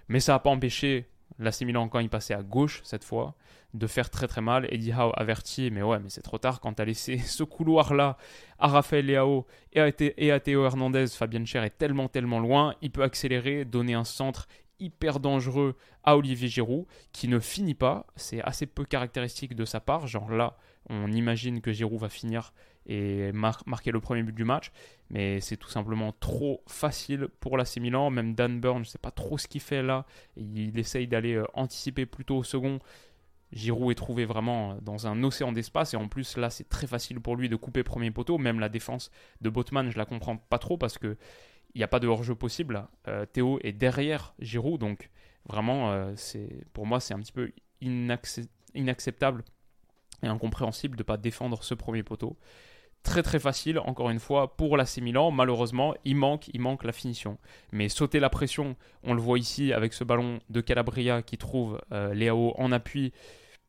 mais 0.09 0.19
ça 0.19 0.33
n'a 0.33 0.39
pas 0.39 0.49
empêché 0.49 1.07
l'AC 1.39 1.61
Milan 1.61 1.87
quand 1.87 1.99
il 1.99 2.09
passait 2.09 2.33
à 2.33 2.43
gauche 2.43 2.81
cette 2.83 3.05
fois 3.05 3.35
de 3.73 3.87
faire 3.87 4.09
très 4.09 4.27
très 4.27 4.41
mal. 4.41 4.67
Eddie 4.69 4.91
Howe 4.91 5.13
averti, 5.15 5.71
mais 5.71 5.81
ouais, 5.81 5.99
mais 5.99 6.09
c'est 6.09 6.21
trop 6.21 6.39
tard 6.39 6.59
quand 6.59 6.73
tu 6.73 6.81
as 6.81 6.85
laissé 6.85 7.17
ce 7.25 7.45
couloir-là 7.45 8.17
à 8.59 8.67
Rafael 8.67 9.05
Leao 9.05 9.45
et 9.71 9.79
à, 9.79 9.89
et 9.99 10.31
à 10.33 10.41
Théo 10.41 10.65
Hernandez. 10.65 11.07
Fabien 11.07 11.45
Cher 11.45 11.63
est 11.63 11.77
tellement 11.77 12.09
tellement 12.09 12.41
loin, 12.41 12.75
il 12.81 12.91
peut 12.91 13.03
accélérer, 13.03 13.63
donner 13.63 13.93
un 13.93 14.03
centre 14.03 14.49
hyper 14.81 15.21
dangereux 15.21 15.77
à 16.03 16.17
Olivier 16.17 16.49
Giroud 16.49 16.85
qui 17.13 17.29
ne 17.29 17.39
finit 17.39 17.75
pas. 17.75 18.05
C'est 18.17 18.41
assez 18.41 18.65
peu 18.65 18.83
caractéristique 18.83 19.55
de 19.55 19.63
sa 19.63 19.79
part. 19.79 20.05
Genre 20.05 20.29
là, 20.29 20.57
on 20.89 21.11
imagine 21.11 21.61
que 21.61 21.71
Giroud 21.71 21.99
va 21.99 22.09
finir 22.09 22.53
et 22.87 23.31
marquer 23.33 23.91
le 23.91 23.99
premier 23.99 24.23
but 24.23 24.33
du 24.33 24.45
match, 24.45 24.71
mais 25.09 25.41
c'est 25.41 25.57
tout 25.57 25.69
simplement 25.69 26.13
trop 26.19 26.63
facile 26.67 27.27
pour 27.41 27.57
l'AC 27.57 27.77
Milan. 27.77 28.09
Même 28.09 28.33
Dan 28.33 28.61
Burn, 28.61 28.77
je 28.77 28.89
ne 28.89 28.91
sais 28.91 28.97
pas 28.97 29.11
trop 29.11 29.37
ce 29.37 29.47
qu'il 29.47 29.61
fait 29.61 29.83
là. 29.83 30.05
Il 30.37 30.79
essaye 30.79 31.07
d'aller 31.07 31.33
euh, 31.33 31.45
anticiper 31.53 32.05
plutôt 32.05 32.37
au 32.37 32.43
second. 32.43 32.79
Giroud 33.51 33.91
est 33.91 33.95
trouvé 33.95 34.25
vraiment 34.25 34.77
dans 34.81 35.07
un 35.07 35.23
océan 35.23 35.51
d'espace 35.51 35.93
et 35.93 35.97
en 35.97 36.07
plus 36.09 36.35
là 36.35 36.49
c'est 36.49 36.67
très 36.67 36.85
facile 36.85 37.21
pour 37.21 37.37
lui 37.37 37.49
de 37.49 37.55
couper 37.55 37.83
premier 37.83 38.11
poteau. 38.11 38.37
Même 38.37 38.59
la 38.59 38.69
défense 38.69 39.11
de 39.41 39.49
Botman, 39.49 39.89
je 39.89 39.97
la 39.97 40.05
comprends 40.05 40.37
pas 40.37 40.59
trop 40.59 40.77
parce 40.77 40.97
que 40.97 41.17
il 41.75 41.79
n'y 41.79 41.83
a 41.83 41.87
pas 41.87 41.99
de 41.99 42.07
hors-jeu 42.07 42.35
possible. 42.35 42.87
Euh, 43.07 43.25
Théo 43.25 43.59
est 43.61 43.73
derrière 43.73 44.33
Giroud, 44.39 44.79
donc 44.79 45.09
vraiment 45.45 45.91
euh, 45.91 46.15
pour 46.73 46.85
moi 46.85 46.99
c'est 46.99 47.13
un 47.13 47.19
petit 47.19 47.31
peu 47.31 47.51
inacceptable 47.81 49.43
et 50.23 50.27
incompréhensible 50.27 50.95
de 50.95 51.01
ne 51.01 51.05
pas 51.05 51.17
défendre 51.17 51.63
ce 51.63 51.73
premier 51.73 52.03
poteau. 52.03 52.37
Très 53.03 53.23
très 53.23 53.39
facile, 53.39 53.79
encore 53.79 54.09
une 54.09 54.19
fois, 54.19 54.57
pour 54.57 54.75
l'AC 54.75 54.97
Milan. 54.97 55.31
Malheureusement, 55.31 55.93
il 56.03 56.15
manque, 56.15 56.49
il 56.49 56.59
manque 56.59 56.83
la 56.83 56.91
finition. 56.91 57.37
Mais 57.71 57.89
sauter 57.89 58.19
la 58.19 58.29
pression, 58.29 58.75
on 59.03 59.13
le 59.13 59.21
voit 59.21 59.39
ici 59.39 59.71
avec 59.71 59.93
ce 59.93 60.03
ballon 60.03 60.39
de 60.49 60.61
Calabria 60.61 61.21
qui 61.21 61.37
trouve 61.37 61.79
euh, 61.91 62.13
Léao 62.13 62.53
en 62.57 62.71
appui 62.71 63.13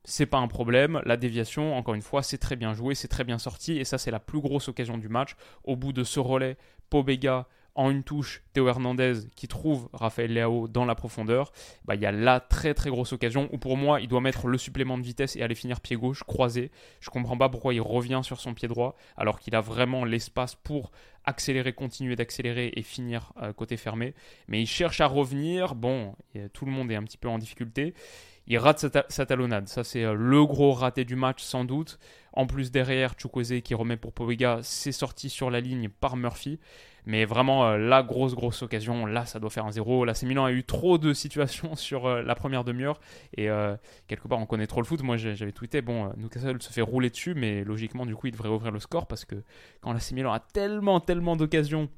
c'est 0.09 0.27
pas 0.27 0.39
un 0.39 0.49
problème. 0.49 1.03
La 1.05 1.19
déviation, 1.19 1.77
encore 1.77 1.95
une 1.95 2.03
fois, 2.03 2.23
c'est 2.23 2.39
très 2.39 2.57
bien 2.57 2.73
joué, 2.73 2.95
c'est 2.95 3.09
très 3.09 3.25
bien 3.25 3.39
sorti, 3.39 3.79
et 3.79 3.85
ça, 3.85 3.99
c'est 3.99 4.11
la 4.11 4.21
plus 4.21 4.41
grosse 4.41 4.69
occasion 4.69 4.97
du 4.97 5.09
match. 5.09 5.37
Au 5.65 5.77
bout 5.77 5.93
de 5.93 6.03
ce 6.03 6.19
relais, 6.19 6.57
Pobega 6.89 7.47
en 7.75 7.91
une 7.91 8.03
touche, 8.03 8.43
Théo 8.53 8.69
Hernandez 8.69 9.15
qui 9.37 9.47
trouve 9.47 9.89
Raphaël 9.93 10.33
Leao 10.33 10.67
dans 10.67 10.85
la 10.85 10.95
profondeur, 10.95 11.53
bah, 11.85 11.95
il 11.95 12.01
y 12.01 12.07
a 12.07 12.13
là 12.13 12.41
très 12.41 12.75
très 12.75 12.91
grosse 12.91 13.13
occasion 13.13 13.49
où 13.53 13.59
pour 13.59 13.77
moi 13.77 14.01
il 14.01 14.09
doit 14.09 14.21
mettre 14.21 14.49
le 14.49 14.59
supplément 14.59 14.99
de 14.99 15.03
vitesse 15.05 15.37
et 15.37 15.43
aller 15.43 15.55
finir 15.55 15.81
pied 15.81 15.97
gauche 15.97 16.25
croisé. 16.25 16.71
Je 17.01 17.11
comprends 17.11 17.37
pas 17.37 17.49
pourquoi 17.49 17.75
il 17.75 17.81
revient 17.81 18.21
sur 18.25 18.41
son 18.41 18.55
pied 18.55 18.67
droit 18.69 18.97
alors 19.17 19.39
qu'il 19.39 19.55
a 19.55 19.61
vraiment 19.61 20.05
l'espace 20.05 20.57
pour 20.57 20.91
accélérer, 21.25 21.73
continuer 21.73 22.17
d'accélérer 22.17 22.73
et 22.75 22.83
finir 22.83 23.33
euh, 23.43 23.53
côté 23.53 23.77
fermé. 23.77 24.15
Mais 24.49 24.61
il 24.61 24.67
cherche 24.67 25.01
à 25.01 25.07
revenir. 25.07 25.75
Bon, 25.75 26.17
tout 26.53 26.65
le 26.65 26.73
monde 26.73 26.91
est 26.91 26.97
un 26.97 27.05
petit 27.05 27.19
peu 27.19 27.29
en 27.29 27.39
difficulté. 27.39 27.95
Il 28.51 28.57
rate 28.57 28.87
sa, 29.11 29.27
talonnade. 29.27 29.69
Ça, 29.69 29.85
c'est 29.85 30.05
euh, 30.05 30.15
le 30.15 30.45
gros 30.47 30.73
raté 30.73 31.05
du 31.05 31.17
match, 31.17 31.43
sans 31.43 31.65
doute. 31.65 31.99
En 32.33 32.47
plus, 32.47 32.71
derrière, 32.71 33.13
Chukwueze 33.19 33.61
qui 33.63 33.75
remet 33.75 33.99
pour 33.99 34.15
Povega, 34.15 34.61
c'est 34.63 34.93
sorti 34.93 35.29
sur 35.29 35.51
la 35.51 35.61
ligne 35.61 35.91
par 35.91 36.17
Murphy. 36.17 36.59
Mais 37.09 37.25
vraiment, 37.25 37.67
euh, 37.67 37.79
la 37.79 38.03
grosse, 38.03 38.35
grosse 38.35 38.63
occasion, 38.63 39.07
là, 39.07 39.25
ça 39.25 39.41
doit 39.41 39.49
faire 39.49 39.65
un 39.65 39.73
zéro. 39.73 40.05
Là, 40.05 40.13
Milan 40.23 40.45
a 40.45 40.53
eu 40.53 40.63
trop 40.63 40.99
de 40.99 41.15
situations 41.15 41.75
sur 41.75 42.07
euh, 42.07 42.23
la 42.23 42.35
première 42.35 42.65
demi-heure. 42.65 43.01
Et 43.37 43.49
quelque 44.07 44.29
part, 44.29 44.39
on 44.39 44.47
connaît 44.47 44.67
trop 44.67 44.83
le 44.83 44.87
foot. 44.87 45.03
Moi, 45.03 45.17
j'avais 45.17 45.53
tweeté, 45.53 45.81
bon, 45.81 46.13
Newcastle 46.19 46.61
se 46.61 46.73
fait 46.73 46.83
rouler 46.83 47.09
dessus, 47.09 47.35
mais 47.35 47.65
logiquement, 47.65 48.05
du 48.05 48.15
coup, 48.15 48.27
il 48.27 48.33
devrait 48.33 48.51
ouvrir 48.51 48.73
le 48.73 48.79
score 48.79 49.07
parce 49.07 49.25
que 49.25 49.37
quand 49.81 49.93
la 49.93 50.01
Milan 50.13 50.33
a 50.33 50.41
tellement, 50.41 51.01
tellement 51.01 51.35
d'occasions 51.35 51.89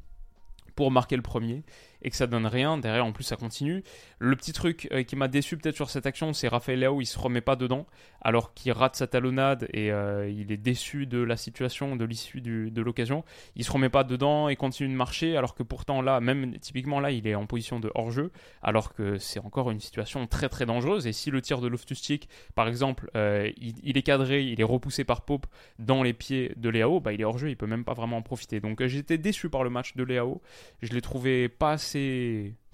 pour 0.76 0.92
marquer 0.92 1.16
le 1.16 1.22
premier 1.22 1.64
et 2.02 2.10
que 2.10 2.16
ça 2.16 2.26
donne 2.26 2.46
rien. 2.46 2.78
Derrière, 2.78 3.04
en 3.04 3.12
plus, 3.12 3.24
ça 3.24 3.36
continue. 3.36 3.82
Le 4.18 4.36
petit 4.36 4.52
truc 4.52 4.88
euh, 4.92 5.02
qui 5.02 5.16
m'a 5.16 5.28
déçu 5.28 5.56
peut-être 5.56 5.76
sur 5.76 5.90
cette 5.90 6.06
action, 6.06 6.32
c'est 6.32 6.48
Raphaël 6.48 6.80
Leao, 6.80 7.00
il 7.00 7.06
se 7.06 7.18
remet 7.18 7.40
pas 7.40 7.56
dedans, 7.56 7.86
alors 8.20 8.54
qu'il 8.54 8.72
rate 8.72 8.96
sa 8.96 9.06
talonnade 9.06 9.68
et 9.72 9.90
euh, 9.90 10.28
il 10.28 10.52
est 10.52 10.56
déçu 10.56 11.06
de 11.06 11.18
la 11.18 11.36
situation, 11.36 11.96
de 11.96 12.04
l'issue 12.04 12.40
de 12.40 12.82
l'occasion. 12.82 13.24
Il 13.56 13.64
se 13.64 13.72
remet 13.72 13.88
pas 13.88 14.04
dedans 14.04 14.48
et 14.48 14.56
continue 14.56 14.88
de 14.88 14.94
marcher, 14.94 15.36
alors 15.36 15.54
que 15.54 15.62
pourtant 15.62 16.02
là, 16.02 16.20
même 16.20 16.58
typiquement 16.58 17.00
là, 17.00 17.10
il 17.10 17.26
est 17.26 17.34
en 17.34 17.46
position 17.46 17.80
de 17.80 17.90
hors-jeu, 17.94 18.30
alors 18.62 18.92
que 18.92 19.18
c'est 19.18 19.40
encore 19.40 19.70
une 19.70 19.80
situation 19.80 20.26
très 20.26 20.48
très 20.48 20.66
dangereuse. 20.66 21.06
Et 21.06 21.12
si 21.12 21.30
le 21.30 21.40
tir 21.40 21.60
de 21.60 21.68
Loftus-Cheek, 21.68 22.28
par 22.54 22.68
exemple, 22.68 23.10
euh, 23.16 23.50
il, 23.56 23.96
est 23.96 24.02
cadré, 24.02 24.44
il 24.44 24.60
est 24.60 24.64
repoussé 24.64 25.04
par 25.04 25.22
Pope 25.22 25.46
dans 25.78 26.02
les 26.02 26.12
pieds 26.12 26.52
de 26.56 26.68
Leao, 26.68 27.00
bah, 27.00 27.12
il 27.12 27.20
est 27.20 27.24
hors-jeu, 27.24 27.50
il 27.50 27.56
peut 27.56 27.66
même 27.66 27.84
pas 27.84 27.94
vraiment 27.94 28.18
en 28.18 28.22
profiter. 28.22 28.60
Donc 28.60 28.84
j'étais 28.84 29.18
déçu 29.18 29.48
par 29.48 29.64
le 29.64 29.70
match 29.70 29.96
de 29.96 30.04
Leao. 30.04 30.40
Je 30.82 30.92
l'ai 30.92 31.00
trouvé 31.00 31.48
pas 31.48 31.72
assez 31.72 31.89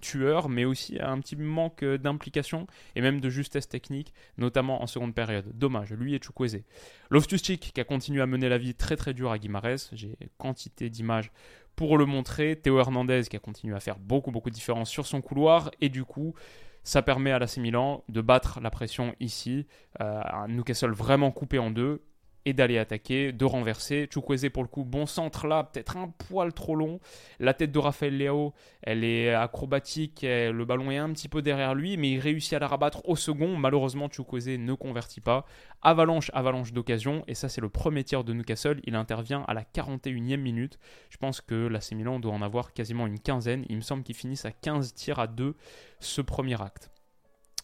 tueur, 0.00 0.48
mais 0.48 0.64
aussi 0.64 0.98
un 1.00 1.18
petit 1.20 1.36
manque 1.36 1.84
d'implication 1.84 2.66
et 2.94 3.00
même 3.00 3.20
de 3.20 3.28
justesse 3.28 3.68
technique, 3.68 4.12
notamment 4.38 4.82
en 4.82 4.86
seconde 4.86 5.14
période. 5.14 5.46
Dommage, 5.54 5.92
lui 5.92 6.14
et 6.14 6.20
Chukwueze. 6.22 6.62
Loftus-Cheek 7.10 7.72
qui 7.74 7.80
a 7.80 7.84
continué 7.84 8.20
à 8.20 8.26
mener 8.26 8.48
la 8.48 8.58
vie 8.58 8.74
très 8.74 8.96
très 8.96 9.14
dure 9.14 9.32
à 9.32 9.38
Guimarães, 9.38 9.90
j'ai 9.92 10.16
quantité 10.38 10.90
d'images 10.90 11.32
pour 11.76 11.98
le 11.98 12.06
montrer. 12.06 12.56
Théo 12.56 12.78
Hernandez 12.78 13.22
qui 13.28 13.36
a 13.36 13.40
continué 13.40 13.74
à 13.74 13.80
faire 13.80 13.98
beaucoup 13.98 14.30
beaucoup 14.30 14.50
de 14.50 14.54
différence 14.54 14.90
sur 14.90 15.06
son 15.06 15.20
couloir 15.20 15.70
et 15.80 15.88
du 15.88 16.04
coup 16.04 16.34
ça 16.82 17.02
permet 17.02 17.32
à 17.32 17.38
l'AC 17.40 17.56
Milan 17.56 18.04
de 18.08 18.20
battre 18.20 18.60
la 18.60 18.70
pression 18.70 19.14
ici. 19.18 19.66
Euh, 20.00 20.20
un 20.24 20.46
Newcastle 20.48 20.92
vraiment 20.92 21.32
coupé 21.32 21.58
en 21.58 21.70
deux 21.70 22.02
et 22.46 22.52
d'aller 22.52 22.78
attaquer, 22.78 23.32
de 23.32 23.44
renverser. 23.44 24.08
Chukwueze 24.10 24.48
pour 24.50 24.62
le 24.62 24.68
coup, 24.68 24.84
bon 24.84 25.04
centre 25.04 25.48
là, 25.48 25.64
peut-être 25.64 25.96
un 25.96 26.08
poil 26.08 26.54
trop 26.54 26.76
long. 26.76 27.00
La 27.40 27.52
tête 27.52 27.72
de 27.72 27.78
Raphaël 27.78 28.16
Leao, 28.16 28.54
elle 28.82 29.02
est 29.02 29.34
acrobatique, 29.34 30.20
le 30.22 30.64
ballon 30.64 30.90
est 30.92 30.96
un 30.96 31.12
petit 31.12 31.28
peu 31.28 31.42
derrière 31.42 31.74
lui, 31.74 31.96
mais 31.96 32.12
il 32.12 32.20
réussit 32.20 32.52
à 32.54 32.60
la 32.60 32.68
rabattre 32.68 33.06
au 33.08 33.16
second. 33.16 33.56
Malheureusement, 33.56 34.08
Chukwueze 34.08 34.48
ne 34.48 34.74
convertit 34.74 35.20
pas. 35.20 35.44
Avalanche, 35.82 36.30
avalanche 36.34 36.72
d'occasion, 36.72 37.24
et 37.26 37.34
ça 37.34 37.48
c'est 37.48 37.60
le 37.60 37.68
premier 37.68 38.04
tir 38.04 38.22
de 38.22 38.32
Newcastle. 38.32 38.80
Il 38.84 38.94
intervient 38.94 39.44
à 39.48 39.54
la 39.54 39.62
41e 39.62 40.36
minute. 40.36 40.78
Je 41.10 41.16
pense 41.16 41.40
que 41.40 41.66
la 41.66 41.80
Milan 41.92 42.20
doit 42.20 42.32
en 42.32 42.42
avoir 42.42 42.72
quasiment 42.72 43.08
une 43.08 43.18
quinzaine. 43.18 43.64
Il 43.68 43.76
me 43.76 43.80
semble 43.80 44.04
qu'ils 44.04 44.14
finissent 44.14 44.44
à 44.44 44.52
15 44.52 44.94
tirs 44.94 45.18
à 45.18 45.26
2 45.26 45.56
ce 45.98 46.20
premier 46.20 46.60
acte. 46.62 46.90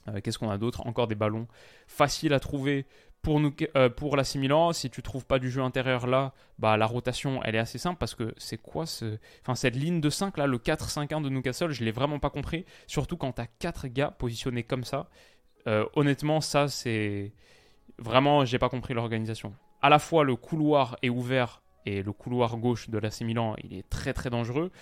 Euh, 0.08 0.20
qu'est-ce 0.20 0.38
qu'on 0.38 0.50
a 0.50 0.58
d'autre? 0.58 0.86
Encore 0.86 1.06
des 1.06 1.14
ballons 1.14 1.46
faciles 1.86 2.32
à 2.32 2.40
trouver 2.40 2.86
pour, 3.22 3.38
nous, 3.38 3.54
euh, 3.76 3.88
pour 3.88 4.16
la 4.16 4.24
Milan, 4.34 4.72
si 4.72 4.90
tu 4.90 5.00
trouves 5.00 5.24
pas 5.24 5.38
du 5.38 5.50
jeu 5.50 5.62
intérieur 5.62 6.06
là, 6.06 6.32
bah, 6.58 6.76
la 6.76 6.86
rotation 6.86 7.40
elle 7.44 7.54
est 7.54 7.60
assez 7.60 7.78
simple 7.78 7.98
parce 7.98 8.14
que 8.14 8.34
c'est 8.36 8.58
quoi 8.58 8.84
ce... 8.84 9.16
enfin, 9.42 9.54
cette 9.54 9.76
ligne 9.76 10.00
de 10.00 10.10
5 10.10 10.36
là, 10.36 10.46
le 10.46 10.58
4-5-1 10.58 11.22
de 11.22 11.28
Newcastle, 11.28 11.70
je 11.70 11.84
l'ai 11.84 11.92
vraiment 11.92 12.18
pas 12.18 12.30
compris. 12.30 12.64
Surtout 12.88 13.16
quand 13.16 13.32
tu 13.32 13.40
as 13.40 13.46
4 13.46 13.86
gars 13.88 14.10
positionnés 14.10 14.64
comme 14.64 14.84
ça. 14.84 15.08
Euh, 15.68 15.86
honnêtement, 15.94 16.40
ça 16.40 16.66
c'est. 16.66 17.32
Vraiment, 17.98 18.44
j'ai 18.44 18.58
pas 18.58 18.68
compris 18.68 18.94
l'organisation. 18.94 19.54
À 19.80 19.88
la 19.88 20.00
fois 20.00 20.24
le 20.24 20.34
couloir 20.34 20.96
est 21.02 21.08
ouvert 21.08 21.62
et 21.86 22.02
le 22.02 22.12
couloir 22.12 22.56
gauche 22.56 22.90
de 22.90 22.98
la 22.98 23.10
Milan 23.20 23.54
il 23.62 23.74
est 23.74 23.88
très 23.88 24.12
très 24.12 24.30
dangereux. 24.30 24.72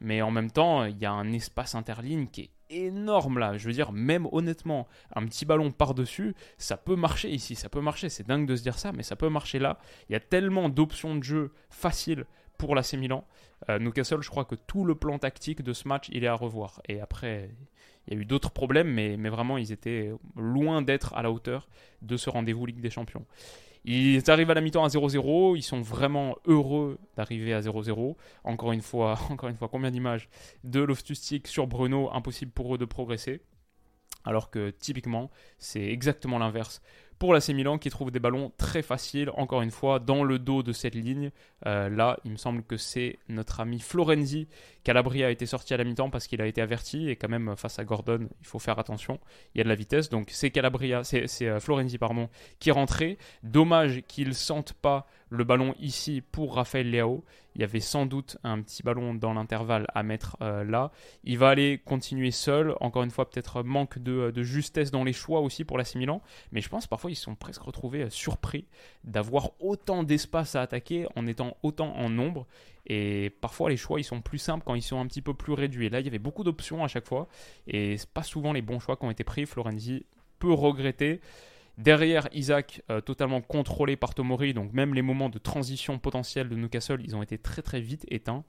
Mais 0.00 0.20
en 0.22 0.32
même 0.32 0.50
temps, 0.50 0.84
il 0.84 0.98
y 0.98 1.06
a 1.06 1.12
un 1.12 1.32
espace 1.32 1.76
interligne 1.76 2.26
qui 2.26 2.42
est 2.42 2.50
énorme 2.74 3.38
là. 3.38 3.56
Je 3.56 3.66
veux 3.66 3.72
dire, 3.72 3.92
même 3.92 4.26
honnêtement, 4.32 4.86
un 5.14 5.24
petit 5.26 5.44
ballon 5.44 5.70
par-dessus, 5.70 6.34
ça 6.58 6.76
peut 6.76 6.96
marcher 6.96 7.30
ici, 7.30 7.54
ça 7.54 7.68
peut 7.68 7.80
marcher. 7.80 8.08
C'est 8.08 8.26
dingue 8.26 8.46
de 8.46 8.56
se 8.56 8.62
dire 8.62 8.78
ça, 8.78 8.92
mais 8.92 9.02
ça 9.02 9.16
peut 9.16 9.28
marcher 9.28 9.58
là. 9.58 9.78
Il 10.08 10.12
y 10.12 10.16
a 10.16 10.20
tellement 10.20 10.68
d'options 10.68 11.16
de 11.16 11.22
jeu 11.22 11.52
faciles 11.70 12.26
pour 12.58 12.74
l'AC 12.74 12.94
Milan. 12.94 13.26
Euh, 13.68 13.78
Newcastle, 13.78 14.22
je 14.22 14.30
crois 14.30 14.44
que 14.44 14.54
tout 14.54 14.84
le 14.84 14.94
plan 14.94 15.18
tactique 15.18 15.62
de 15.62 15.72
ce 15.72 15.88
match, 15.88 16.08
il 16.12 16.24
est 16.24 16.28
à 16.28 16.34
revoir. 16.34 16.80
Et 16.88 17.00
après, 17.00 17.50
il 18.06 18.14
y 18.14 18.16
a 18.16 18.20
eu 18.20 18.24
d'autres 18.24 18.50
problèmes, 18.50 18.88
mais, 18.88 19.16
mais 19.16 19.28
vraiment, 19.28 19.58
ils 19.58 19.72
étaient 19.72 20.12
loin 20.36 20.82
d'être 20.82 21.14
à 21.14 21.22
la 21.22 21.30
hauteur 21.30 21.68
de 22.02 22.16
ce 22.16 22.30
rendez-vous 22.30 22.66
Ligue 22.66 22.80
des 22.80 22.90
Champions. 22.90 23.24
Ils 23.84 24.30
arrivent 24.30 24.50
à 24.50 24.54
la 24.54 24.62
mi-temps 24.62 24.84
à 24.84 24.88
0-0, 24.88 25.56
ils 25.56 25.62
sont 25.62 25.82
vraiment 25.82 26.36
heureux 26.46 26.98
d'arriver 27.16 27.52
à 27.52 27.60
0-0. 27.60 28.16
Encore 28.44 28.72
une 28.72 28.80
fois, 28.80 29.18
encore 29.30 29.50
une 29.50 29.56
fois, 29.56 29.68
combien 29.68 29.90
d'images 29.90 30.28
de 30.64 30.80
loftus 30.80 31.20
sur 31.44 31.66
Bruno, 31.66 32.10
impossible 32.12 32.50
pour 32.50 32.74
eux 32.74 32.78
de 32.78 32.86
progresser. 32.86 33.42
Alors 34.24 34.50
que 34.50 34.70
typiquement, 34.70 35.30
c'est 35.58 35.84
exactement 35.84 36.38
l'inverse 36.38 36.80
pour 37.24 37.32
l'AC 37.32 37.80
qui 37.80 37.88
trouve 37.88 38.10
des 38.10 38.18
ballons 38.18 38.52
très 38.58 38.82
faciles, 38.82 39.30
encore 39.34 39.62
une 39.62 39.70
fois, 39.70 39.98
dans 39.98 40.24
le 40.24 40.38
dos 40.38 40.62
de 40.62 40.72
cette 40.72 40.94
ligne. 40.94 41.30
Euh, 41.64 41.88
là, 41.88 42.18
il 42.26 42.32
me 42.32 42.36
semble 42.36 42.62
que 42.62 42.76
c'est 42.76 43.18
notre 43.30 43.60
ami 43.60 43.80
Florenzi. 43.80 44.46
Calabria 44.82 45.28
a 45.28 45.30
été 45.30 45.46
sorti 45.46 45.72
à 45.72 45.78
la 45.78 45.84
mi-temps 45.84 46.10
parce 46.10 46.26
qu'il 46.26 46.42
a 46.42 46.46
été 46.46 46.60
averti 46.60 47.08
et 47.08 47.16
quand 47.16 47.30
même 47.30 47.56
face 47.56 47.78
à 47.78 47.84
Gordon, 47.84 48.28
il 48.42 48.46
faut 48.46 48.58
faire 48.58 48.78
attention. 48.78 49.18
Il 49.54 49.58
y 49.58 49.60
a 49.62 49.64
de 49.64 49.70
la 49.70 49.74
vitesse, 49.74 50.10
donc 50.10 50.28
c'est 50.32 50.50
Calabria, 50.50 51.02
c'est 51.02 51.26
euh, 51.48 51.60
Florenzi 51.60 51.96
pardon, 51.96 52.28
qui 52.58 52.68
est 52.68 52.72
rentré. 52.72 53.16
Dommage 53.42 54.02
qu'il 54.06 54.34
sente 54.34 54.74
pas 54.74 55.06
le 55.34 55.44
ballon 55.44 55.74
ici 55.80 56.22
pour 56.22 56.54
Raphaël 56.54 56.90
Leao. 56.90 57.24
Il 57.54 57.60
y 57.60 57.64
avait 57.64 57.80
sans 57.80 58.06
doute 58.06 58.36
un 58.42 58.60
petit 58.62 58.82
ballon 58.82 59.14
dans 59.14 59.32
l'intervalle 59.32 59.86
à 59.94 60.02
mettre 60.02 60.36
euh, 60.40 60.64
là. 60.64 60.90
Il 61.22 61.38
va 61.38 61.50
aller 61.50 61.80
continuer 61.84 62.30
seul. 62.30 62.74
Encore 62.80 63.02
une 63.02 63.10
fois, 63.10 63.30
peut-être 63.30 63.62
manque 63.62 63.98
de, 63.98 64.32
justesse 64.42 64.90
dans 64.90 65.04
les 65.04 65.12
choix 65.12 65.40
aussi 65.40 65.64
pour 65.64 65.78
l'AC 65.78 65.94
Milan. 65.94 66.20
Mais 66.52 66.60
je 66.60 66.68
pense 66.68 66.86
parfois 66.86 67.10
ils 67.10 67.16
sont 67.16 67.34
presque 67.34 67.62
retrouvés 67.62 68.02
euh, 68.02 68.10
surpris 68.10 68.66
d'avoir 69.04 69.50
autant 69.60 70.02
d'espace 70.02 70.56
à 70.56 70.62
attaquer 70.62 71.06
en 71.16 71.26
étant 71.26 71.56
autant 71.62 71.94
en 71.96 72.08
nombre. 72.08 72.46
Et 72.86 73.30
parfois 73.40 73.70
les 73.70 73.76
choix 73.76 74.00
ils 74.00 74.04
sont 74.04 74.20
plus 74.20 74.38
simples 74.38 74.64
quand 74.66 74.74
ils 74.74 74.82
sont 74.82 75.00
un 75.00 75.06
petit 75.06 75.22
peu 75.22 75.34
plus 75.34 75.52
réduits. 75.52 75.88
Là 75.88 76.00
il 76.00 76.06
y 76.06 76.08
avait 76.08 76.18
beaucoup 76.18 76.44
d'options 76.44 76.82
à 76.84 76.88
chaque 76.88 77.06
fois. 77.06 77.28
Et 77.66 77.96
c'est 77.96 78.10
pas 78.10 78.22
souvent 78.22 78.52
les 78.52 78.62
bons 78.62 78.80
choix 78.80 78.96
qui 78.96 79.04
ont 79.04 79.10
été 79.10 79.24
pris. 79.24 79.46
Florenzi 79.46 80.06
peut 80.38 80.52
regretter. 80.52 81.20
Derrière, 81.78 82.28
Isaac, 82.32 82.82
euh, 82.90 83.00
totalement 83.00 83.40
contrôlé 83.40 83.96
par 83.96 84.14
Tomori, 84.14 84.54
donc 84.54 84.72
même 84.72 84.94
les 84.94 85.02
moments 85.02 85.28
de 85.28 85.38
transition 85.38 85.98
potentielle 85.98 86.48
de 86.48 86.54
Newcastle, 86.54 87.00
ils 87.02 87.16
ont 87.16 87.22
été 87.22 87.36
très 87.38 87.62
très 87.62 87.80
vite 87.80 88.04
éteints. 88.08 88.44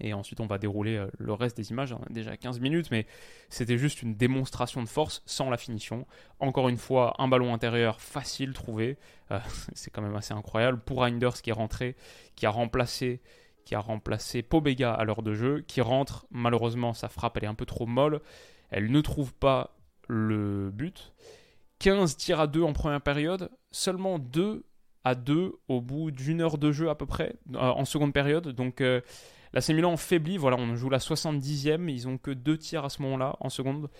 Et 0.00 0.12
ensuite, 0.12 0.40
on 0.40 0.46
va 0.46 0.58
dérouler 0.58 0.96
euh, 0.96 1.06
le 1.18 1.32
reste 1.32 1.56
des 1.56 1.70
images, 1.70 1.92
on 1.92 2.02
a 2.02 2.10
déjà 2.10 2.36
15 2.36 2.60
minutes, 2.60 2.90
mais 2.90 3.06
c'était 3.48 3.78
juste 3.78 4.02
une 4.02 4.14
démonstration 4.14 4.82
de 4.82 4.88
force 4.88 5.22
sans 5.24 5.50
la 5.50 5.56
finition. 5.56 6.06
Encore 6.40 6.68
une 6.68 6.76
fois, 6.76 7.14
un 7.18 7.28
ballon 7.28 7.54
intérieur 7.54 8.00
facile 8.00 8.52
trouvé, 8.52 8.98
euh, 9.30 9.38
c'est 9.74 9.90
quand 9.90 10.02
même 10.02 10.16
assez 10.16 10.34
incroyable. 10.34 10.80
Pour 10.80 11.00
Reinders 11.00 11.40
qui 11.40 11.50
est 11.50 11.54
rentré, 11.54 11.96
qui 12.34 12.46
a 12.46 12.50
remplacé 12.50 13.20
qui 13.64 13.74
a 13.74 13.80
remplacé 13.80 14.42
Pobega 14.42 14.92
à 14.92 15.04
l'heure 15.04 15.22
de 15.22 15.32
jeu, 15.32 15.64
qui 15.66 15.80
rentre, 15.80 16.26
malheureusement 16.30 16.92
sa 16.92 17.08
frappe 17.08 17.38
elle 17.38 17.44
est 17.44 17.48
un 17.48 17.54
peu 17.54 17.64
trop 17.64 17.86
molle, 17.86 18.20
elle 18.70 18.90
ne 18.90 19.00
trouve 19.00 19.32
pas 19.32 19.74
le 20.06 20.70
but. 20.70 21.14
15 21.78 22.16
tirs 22.16 22.40
à 22.40 22.46
2 22.46 22.62
en 22.62 22.72
première 22.72 23.00
période, 23.00 23.50
seulement 23.70 24.18
2 24.18 24.64
à 25.04 25.14
2 25.14 25.52
au 25.68 25.80
bout 25.80 26.10
d'une 26.10 26.40
heure 26.40 26.58
de 26.58 26.72
jeu 26.72 26.88
à 26.88 26.94
peu 26.94 27.06
près 27.06 27.34
euh, 27.54 27.58
en 27.58 27.84
seconde 27.84 28.12
période. 28.12 28.48
Donc 28.48 28.80
euh, 28.80 29.00
la 29.52 29.60
Milan 29.68 29.96
faiblit, 29.96 30.38
voilà, 30.38 30.56
on 30.56 30.74
joue 30.74 30.90
la 30.90 30.98
70e, 30.98 31.88
ils 31.88 32.08
ont 32.08 32.18
que 32.18 32.30
2 32.30 32.58
tirs 32.58 32.84
à 32.84 32.88
ce 32.88 33.02
moment-là 33.02 33.36
en 33.40 33.50
seconde. 33.50 33.90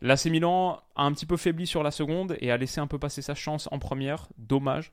La 0.00 0.14
Milan 0.26 0.80
a 0.94 1.04
un 1.04 1.12
petit 1.12 1.26
peu 1.26 1.36
faibli 1.36 1.66
sur 1.66 1.82
la 1.82 1.90
seconde 1.90 2.36
et 2.40 2.50
a 2.50 2.56
laissé 2.56 2.80
un 2.80 2.86
peu 2.86 2.98
passer 2.98 3.22
sa 3.22 3.34
chance 3.34 3.68
en 3.72 3.78
première, 3.78 4.28
dommage. 4.36 4.92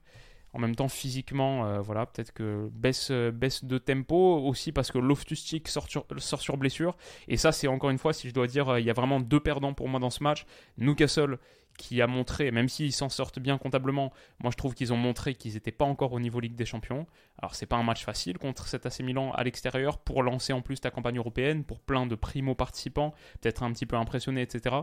En 0.54 0.60
même 0.60 0.74
temps, 0.74 0.88
physiquement, 0.88 1.66
euh, 1.66 1.82
voilà, 1.82 2.06
peut-être 2.06 2.32
que 2.32 2.70
baisse, 2.72 3.12
baisse 3.12 3.66
de 3.66 3.78
tempo 3.78 4.16
aussi 4.16 4.72
parce 4.72 4.90
que 4.90 4.98
loftus 4.98 5.54
sort 5.66 5.90
sur, 5.90 6.06
sort 6.18 6.42
sur 6.42 6.56
blessure. 6.56 6.96
Et 7.28 7.36
ça, 7.36 7.52
c'est 7.52 7.68
encore 7.68 7.90
une 7.90 7.98
fois, 7.98 8.14
si 8.14 8.30
je 8.30 8.34
dois 8.34 8.48
dire, 8.48 8.80
il 8.80 8.86
y 8.86 8.90
a 8.90 8.94
vraiment 8.94 9.20
deux 9.20 9.42
perdants 9.42 9.74
pour 9.74 9.90
moi 9.90 10.00
dans 10.00 10.10
ce 10.10 10.24
match. 10.24 10.46
Newcastle 10.78 11.40
qui 11.78 12.02
a 12.02 12.08
montré, 12.08 12.52
même 12.52 12.70
s'ils 12.70 12.94
s'en 12.94 13.10
sortent 13.10 13.40
bien 13.40 13.58
comptablement, 13.58 14.12
moi 14.40 14.52
je 14.52 14.58
trouve 14.58 14.74
qu'ils 14.74 14.94
ont 14.94 14.98
montré 14.98 15.36
qu'ils 15.36 15.54
n'étaient 15.54 15.72
pas 15.72 15.86
encore 15.86 16.14
au 16.14 16.20
niveau 16.20 16.40
Ligue 16.40 16.56
des 16.56 16.66
Champions. 16.66 17.06
Alors 17.38 17.56
c'est 17.56 17.66
pas 17.66 17.76
un 17.76 17.84
match 17.84 18.04
facile 18.04 18.38
contre 18.38 18.68
cet 18.68 18.86
AC 18.86 19.00
Milan 19.00 19.32
à 19.32 19.44
l'extérieur 19.44 19.98
pour 19.98 20.24
lancer 20.24 20.54
en 20.54 20.62
plus 20.62 20.80
ta 20.80 20.92
campagne 20.92 21.18
européenne, 21.18 21.64
pour 21.64 21.80
plein 21.80 22.06
de 22.06 22.16
primo-participants, 22.16 23.14
peut-être 23.42 23.64
un 23.64 23.72
petit 23.72 23.86
peu 23.86 23.96
impressionnés, 23.96 24.42
etc. 24.42 24.76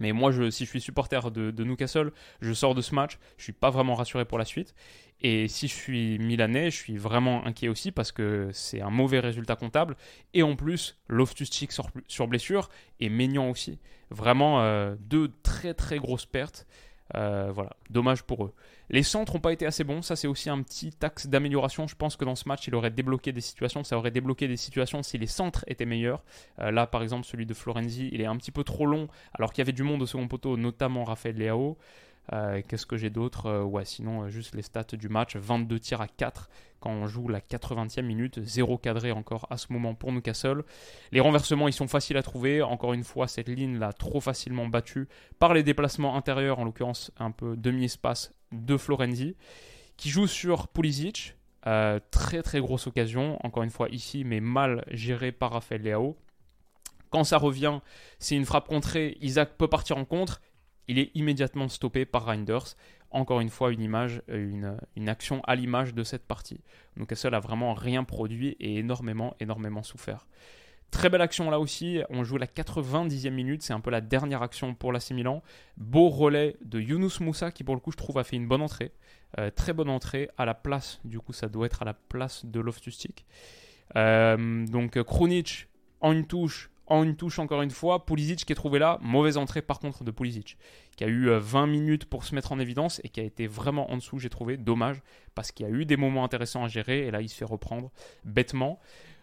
Mais 0.00 0.12
moi, 0.12 0.32
si 0.50 0.64
je 0.64 0.68
suis 0.68 0.80
supporter 0.80 1.30
de, 1.30 1.64
Newcastle, 1.64 2.12
je 2.40 2.52
sors 2.52 2.74
de 2.74 2.82
ce 2.82 2.94
match, 2.94 3.18
je 3.36 3.44
suis 3.44 3.52
pas 3.52 3.70
vraiment 3.70 3.94
rassuré 3.94 4.24
pour 4.24 4.38
la 4.38 4.44
suite. 4.44 4.74
Et 5.20 5.48
si 5.48 5.68
je 5.68 5.74
suis 5.74 6.18
milanais, 6.18 6.70
je 6.70 6.76
suis 6.76 6.96
vraiment 6.96 7.44
inquiet 7.46 7.68
aussi 7.68 7.92
parce 7.92 8.10
que 8.10 8.48
c'est 8.52 8.80
un 8.80 8.90
mauvais 8.90 9.20
résultat 9.20 9.54
comptable. 9.54 9.96
Et 10.32 10.42
en 10.42 10.56
plus, 10.56 10.98
Loftus-Cheek 11.08 11.72
sur, 11.72 11.90
sur, 12.08 12.26
blessure 12.26 12.70
et 13.00 13.10
Maignan 13.10 13.50
aussi. 13.50 13.78
Vraiment 14.10 14.62
euh, 14.62 14.96
deux 14.98 15.30
très 15.42 15.74
très 15.74 15.98
grosses 15.98 16.26
pertes. 16.26 16.66
Euh, 17.16 17.50
voilà, 17.52 17.70
dommage 17.88 18.22
pour 18.22 18.44
eux. 18.44 18.52
Les 18.88 19.02
centres 19.02 19.34
n'ont 19.34 19.40
pas 19.40 19.52
été 19.52 19.66
assez 19.66 19.84
bons, 19.84 20.02
ça 20.02 20.16
c'est 20.16 20.26
aussi 20.26 20.50
un 20.50 20.62
petit 20.62 20.92
axe 21.02 21.26
d'amélioration. 21.26 21.86
Je 21.86 21.96
pense 21.96 22.16
que 22.16 22.24
dans 22.24 22.34
ce 22.34 22.48
match, 22.48 22.66
il 22.66 22.74
aurait 22.74 22.90
débloqué 22.90 23.32
des 23.32 23.40
situations, 23.40 23.84
ça 23.84 23.96
aurait 23.96 24.10
débloqué 24.10 24.48
des 24.48 24.56
situations 24.56 25.02
si 25.02 25.18
les 25.18 25.26
centres 25.26 25.64
étaient 25.66 25.86
meilleurs. 25.86 26.22
Euh, 26.60 26.70
là, 26.70 26.86
par 26.86 27.02
exemple, 27.02 27.26
celui 27.26 27.46
de 27.46 27.54
Florenzi, 27.54 28.08
il 28.12 28.20
est 28.20 28.26
un 28.26 28.36
petit 28.36 28.52
peu 28.52 28.64
trop 28.64 28.86
long, 28.86 29.08
alors 29.34 29.52
qu'il 29.52 29.62
y 29.62 29.64
avait 29.64 29.72
du 29.72 29.82
monde 29.82 30.02
au 30.02 30.06
second 30.06 30.28
poteau, 30.28 30.56
notamment 30.56 31.04
Raphaël 31.04 31.36
Leao. 31.36 31.76
Euh, 32.32 32.62
qu'est-ce 32.66 32.86
que 32.86 32.96
j'ai 32.96 33.10
d'autre 33.10 33.46
euh, 33.46 33.62
Ouais, 33.62 33.84
sinon, 33.84 34.28
juste 34.28 34.54
les 34.54 34.62
stats 34.62 34.84
du 34.92 35.08
match 35.08 35.36
22 35.36 35.80
tirs 35.80 36.00
à 36.00 36.08
4 36.08 36.48
quand 36.80 36.90
on 36.90 37.06
joue 37.06 37.28
la 37.28 37.40
80e 37.40 38.02
minute, 38.02 38.40
0 38.42 38.78
cadré 38.78 39.12
encore 39.12 39.46
à 39.50 39.58
ce 39.58 39.72
moment 39.72 39.94
pour 39.94 40.12
Newcastle. 40.12 40.64
Les 41.12 41.20
renversements, 41.20 41.68
ils 41.68 41.74
sont 41.74 41.88
faciles 41.88 42.16
à 42.16 42.22
trouver. 42.22 42.62
Encore 42.62 42.94
une 42.94 43.04
fois, 43.04 43.28
cette 43.28 43.48
ligne 43.48 43.78
là 43.78 43.92
trop 43.92 44.20
facilement 44.20 44.66
battue 44.66 45.06
par 45.38 45.52
les 45.52 45.62
déplacements 45.62 46.16
intérieurs, 46.16 46.58
en 46.58 46.64
l'occurrence 46.64 47.12
un 47.18 47.32
peu 47.32 47.56
demi-espace 47.56 48.32
de 48.52 48.76
Florenzi, 48.76 49.36
qui 49.96 50.08
joue 50.08 50.26
sur 50.26 50.68
Pulisic. 50.68 51.36
Euh, 51.66 52.00
très 52.10 52.42
très 52.42 52.60
grosse 52.60 52.86
occasion, 52.86 53.38
encore 53.44 53.62
une 53.62 53.70
fois 53.70 53.90
ici, 53.90 54.24
mais 54.24 54.40
mal 54.40 54.82
géré 54.90 55.30
par 55.30 55.52
Rafael 55.52 55.82
Leao. 55.82 56.16
Quand 57.10 57.24
ça 57.24 57.36
revient, 57.36 57.80
c'est 58.18 58.36
une 58.36 58.46
frappe 58.46 58.68
contrée, 58.68 59.18
Isaac 59.20 59.56
peut 59.58 59.68
partir 59.68 59.98
en 59.98 60.04
contre, 60.06 60.40
il 60.90 60.98
est 60.98 61.12
immédiatement 61.14 61.68
stoppé 61.68 62.04
par 62.04 62.24
Reinders. 62.24 62.76
Encore 63.12 63.40
une 63.40 63.48
fois, 63.48 63.70
une 63.72 63.80
image, 63.80 64.22
une, 64.28 64.76
une 64.96 65.08
action 65.08 65.40
à 65.44 65.54
l'image 65.54 65.94
de 65.94 66.02
cette 66.02 66.26
partie. 66.26 66.60
Newcastle 66.96 67.34
a 67.34 67.40
vraiment 67.40 67.74
rien 67.74 68.02
produit 68.02 68.56
et 68.58 68.78
énormément, 68.78 69.34
énormément 69.38 69.84
souffert. 69.84 70.26
Très 70.90 71.08
belle 71.08 71.20
action 71.20 71.48
là 71.48 71.60
aussi, 71.60 72.00
on 72.10 72.24
joue 72.24 72.36
la 72.36 72.46
90e 72.46 73.30
minute, 73.30 73.62
c'est 73.62 73.72
un 73.72 73.78
peu 73.78 73.90
la 73.90 74.00
dernière 74.00 74.42
action 74.42 74.74
pour 74.74 74.92
l'AC 74.92 75.12
Milan. 75.12 75.42
Beau 75.76 76.08
relais 76.08 76.56
de 76.64 76.80
Yunus 76.80 77.20
Moussa 77.20 77.52
qui 77.52 77.62
pour 77.62 77.76
le 77.76 77.80
coup 77.80 77.92
je 77.92 77.96
trouve 77.96 78.18
a 78.18 78.24
fait 78.24 78.34
une 78.34 78.48
bonne 78.48 78.62
entrée. 78.62 78.90
Euh, 79.38 79.50
très 79.50 79.72
bonne 79.72 79.88
entrée 79.88 80.28
à 80.36 80.44
la 80.44 80.54
place, 80.54 81.00
du 81.04 81.20
coup 81.20 81.32
ça 81.32 81.48
doit 81.48 81.66
être 81.66 81.82
à 81.82 81.84
la 81.84 81.94
place 81.94 82.44
de 82.44 82.58
Loftus-Cheek. 82.58 83.24
Euh, 83.94 84.66
donc 84.66 85.00
Krunic 85.04 85.68
en 86.00 86.10
une 86.10 86.26
touche, 86.26 86.69
en 86.90 87.04
une 87.04 87.16
touche 87.16 87.38
encore 87.38 87.62
une 87.62 87.70
fois. 87.70 88.04
Pulisic 88.04 88.44
qui 88.44 88.52
est 88.52 88.56
trouvé 88.56 88.78
là, 88.78 88.98
mauvaise 89.00 89.36
entrée 89.36 89.62
par 89.62 89.78
contre 89.78 90.04
de 90.04 90.10
Pulisic, 90.10 90.58
qui 90.96 91.04
a 91.04 91.08
eu 91.08 91.30
20 91.30 91.62
euh, 91.62 91.66
minutes 91.66 92.04
pour 92.04 92.24
se 92.24 92.34
mettre 92.34 92.52
en 92.52 92.58
évidence 92.58 93.00
et 93.04 93.08
qui 93.08 93.20
a 93.20 93.22
été 93.22 93.46
vraiment 93.46 93.90
en 93.90 93.96
dessous, 93.96 94.18
j'ai 94.18 94.28
trouvé, 94.28 94.56
dommage, 94.56 95.00
parce 95.34 95.52
qu'il 95.52 95.66
y 95.66 95.68
a 95.68 95.72
eu 95.72 95.86
des 95.86 95.96
moments 95.96 96.24
intéressants 96.24 96.64
à 96.64 96.68
gérer 96.68 97.06
et 97.06 97.10
là 97.10 97.22
il 97.22 97.28
se 97.28 97.36
fait 97.36 97.44
reprendre 97.44 97.90
bêtement. 98.24 98.78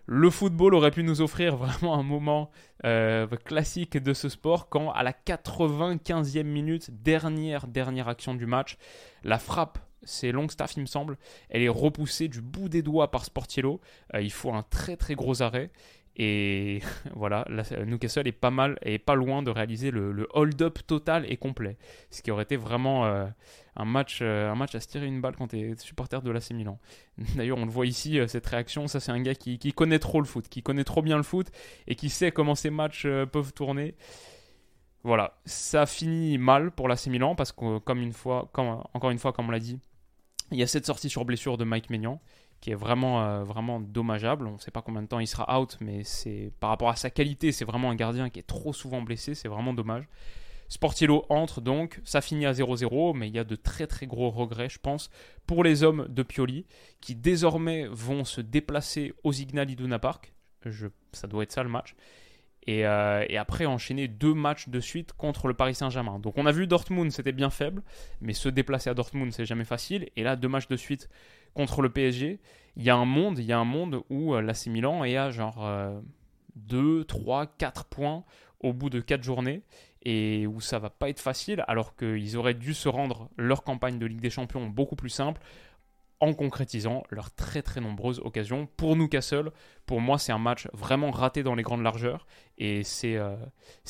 Le 0.09 0.29
football 0.29 0.73
aurait 0.73 0.91
pu 0.91 1.03
nous 1.03 1.21
offrir 1.21 1.57
vraiment 1.57 1.99
un 1.99 2.03
moment 2.03 2.49
euh, 2.85 3.27
classique 3.27 3.97
de 3.97 4.13
ce 4.13 4.29
sport 4.29 4.69
quand 4.69 4.91
à 4.91 5.03
la 5.03 5.11
95e 5.11 6.43
minute, 6.43 6.89
dernière, 7.03 7.67
dernière 7.67 8.07
action 8.07 8.33
du 8.33 8.45
match, 8.45 8.77
la 9.23 9.37
frappe 9.37 9.79
c'est 10.03 10.31
Longstaff 10.31 10.75
il 10.77 10.81
me 10.81 10.85
semble, 10.85 11.17
elle 11.49 11.61
est 11.61 11.69
repoussée 11.69 12.27
du 12.27 12.41
bout 12.41 12.69
des 12.69 12.81
doigts 12.81 13.11
par 13.11 13.25
Sportiello, 13.25 13.81
euh, 14.13 14.21
il 14.21 14.31
faut 14.31 14.53
un 14.53 14.63
très 14.63 14.95
très 14.95 15.15
gros 15.15 15.41
arrêt 15.41 15.71
et 16.17 16.81
voilà, 17.15 17.45
Newcastle 17.85 18.27
est 18.27 18.31
pas 18.31 18.49
mal 18.49 18.77
et 18.81 18.97
pas 18.97 19.15
loin 19.15 19.43
de 19.43 19.51
réaliser 19.51 19.91
le, 19.91 20.27
hold-up 20.31 20.79
total 20.85 21.31
et 21.31 21.37
complet. 21.37 21.77
Ce 22.09 22.21
qui 22.21 22.31
aurait 22.31 22.43
été 22.43 22.57
vraiment 22.57 23.05
euh, 23.05 23.27
un, 23.75 23.85
match, 23.85 24.19
euh, 24.21 24.51
un 24.51 24.55
match 24.55 24.73
à 24.73 24.79
se 24.79 24.87
tirer 24.87 25.05
une 25.05 25.21
balle 25.21 25.35
quand 25.35 25.49
tu 25.49 25.59
es 25.59 25.75
supporter 25.77 26.21
de 26.23 26.31
l'AC 26.31 26.51
Milan. 26.51 26.79
D'ailleurs, 27.35 27.59
on 27.59 27.65
le 27.65 27.71
voit 27.71 27.85
ici, 27.85 28.19
euh, 28.19 28.27
cette 28.27 28.47
réaction. 28.47 28.87
Ça, 28.87 28.99
c'est 28.99 29.11
un 29.11 29.21
gars 29.21 29.35
qui, 29.35 29.59
connaît 29.73 29.99
trop 29.99 30.19
le 30.19 30.25
foot, 30.25 30.49
qui 30.49 30.63
connaît 30.63 30.83
trop 30.83 31.03
bien 31.03 31.17
le 31.17 31.23
foot 31.23 31.47
et 31.87 31.95
qui 31.95 32.09
sait 32.09 32.31
comment 32.31 32.55
ces 32.55 32.71
matchs 32.71 33.07
peuvent 33.31 33.53
tourner. 33.53 33.95
Voilà, 35.03 35.39
ça 35.45 35.85
finit 35.85 36.39
mal 36.39 36.71
pour 36.71 36.87
l'AC 36.87 37.07
Milan 37.07 37.35
parce 37.35 37.51
que, 37.51 37.77
comme 37.77 38.01
une 38.01 38.11
fois, 38.11 38.49
comme, 38.53 38.81
encore 38.93 39.11
une 39.11 39.19
fois, 39.19 39.31
comme 39.33 39.47
on 39.47 39.51
l'a 39.51 39.59
dit, 39.59 39.79
il 40.51 40.57
y 40.57 40.63
a 40.63 40.67
cette 40.67 40.85
sortie 40.85 41.09
sur 41.09 41.25
blessure 41.25 41.57
de 41.57 41.63
Mike 41.63 41.91
Maignan 41.91 42.19
qui 42.61 42.71
est 42.71 42.75
vraiment, 42.75 43.23
euh, 43.23 43.43
vraiment 43.43 43.79
dommageable. 43.79 44.47
On 44.47 44.53
ne 44.53 44.57
sait 44.59 44.71
pas 44.71 44.81
combien 44.81 45.01
de 45.01 45.07
temps 45.07 45.19
il 45.19 45.27
sera 45.27 45.59
out, 45.59 45.77
mais 45.79 46.03
c'est 46.03 46.51
par 46.59 46.69
rapport 46.69 46.89
à 46.89 46.95
sa 46.95 47.09
qualité, 47.09 47.51
c'est 47.51 47.65
vraiment 47.65 47.91
un 47.91 47.95
gardien 47.95 48.29
qui 48.29 48.39
est 48.39 48.47
trop 48.47 48.73
souvent 48.73 49.01
blessé, 49.01 49.35
c'est 49.35 49.47
vraiment 49.47 49.73
dommage. 49.73 50.07
Sportiello 50.69 51.25
entre 51.29 51.61
donc, 51.61 52.01
ça 52.03 52.19
finit 52.21 52.45
à 52.45 52.51
0-0, 52.51 53.15
mais 53.15 53.27
il 53.27 53.35
y 53.35 53.39
a 53.39 53.43
de 53.43 53.55
très 53.55 53.87
très 53.87 54.05
gros 54.05 54.29
regrets, 54.29 54.69
je 54.69 54.79
pense, 54.79 55.09
pour 55.45 55.63
les 55.63 55.83
hommes 55.83 56.07
de 56.09 56.23
Pioli, 56.23 56.65
qui 56.99 57.15
désormais 57.15 57.87
vont 57.87 58.25
se 58.25 58.41
déplacer 58.41 59.13
au 59.23 59.31
Signal 59.31 59.69
Iduna 59.69 59.99
Park. 59.99 60.33
Je, 60.65 60.87
ça 61.13 61.27
doit 61.27 61.43
être 61.43 61.53
ça 61.53 61.63
le 61.63 61.69
match. 61.69 61.95
et, 62.65 62.85
euh, 62.85 63.23
et, 63.29 63.37
après 63.37 63.65
enchaîner 63.65 64.09
deux 64.09 64.33
matchs 64.33 64.67
de 64.67 64.81
suite 64.81 65.13
contre 65.13 65.47
le 65.47 65.53
Paris 65.53 65.75
Saint-Germain. 65.75 66.19
Donc 66.19 66.37
on 66.37 66.45
a 66.45 66.51
vu 66.51 66.67
Dortmund, 66.67 67.11
c'était 67.11 67.31
bien 67.31 67.49
faible, 67.49 67.81
mais 68.19 68.33
se 68.33 68.49
déplacer 68.49 68.89
à 68.89 68.93
Dortmund, 68.93 69.31
c'est 69.31 69.45
jamais 69.45 69.63
facile. 69.63 70.09
Et 70.17 70.23
là, 70.23 70.35
deux 70.35 70.49
matchs 70.49 70.67
de 70.67 70.75
suite 70.75 71.07
contre 71.57 71.81
le 71.81 71.89
PSG, 71.89 72.39
il 72.75 72.83
y 72.83 72.89
a 72.89 72.95
un 72.95 73.05
monde, 73.05 73.39
il 73.39 73.45
y 73.45 73.51
a 73.51 73.57
un 73.57 73.65
monde 73.65 74.03
où 74.09 74.35
euh, 74.35 74.41
l'AC 74.41 74.67
Milan 74.67 75.03
est 75.03 75.17
à 75.17 75.31
genre 75.31 75.67
2, 76.55 77.03
3, 77.03 77.47
4 77.57 77.85
points 77.85 78.23
au 78.59 78.73
bout 78.73 78.89
de 78.89 78.99
4 78.99 79.23
journées 79.23 79.63
et 80.03 80.47
où 80.47 80.61
ça 80.61 80.79
va 80.79 80.89
pas 80.89 81.09
être 81.09 81.19
facile 81.19 81.63
alors 81.67 81.95
qu'ils 81.95 82.37
auraient 82.37 82.53
dû 82.53 82.73
se 82.73 82.87
rendre 82.87 83.29
leur 83.37 83.63
campagne 83.63 83.97
de 83.97 84.05
Ligue 84.05 84.21
des 84.21 84.29
Champions 84.29 84.67
beaucoup 84.67 84.95
plus 84.95 85.09
simple 85.09 85.41
en 86.19 86.33
concrétisant 86.33 87.03
leurs 87.09 87.33
très 87.33 87.61
très 87.61 87.81
nombreuses 87.81 88.19
occasions. 88.23 88.67
Pour 88.77 88.95
Newcastle, 88.95 89.51
pour 89.85 90.01
moi, 90.01 90.17
c'est 90.17 90.31
un 90.31 90.39
match 90.39 90.67
vraiment 90.73 91.11
raté 91.11 91.43
dans 91.43 91.55
les 91.55 91.63
grandes 91.63 91.83
largeurs 91.83 92.27
et 92.57 92.83
c'est 92.83 93.17
euh, 93.17 93.35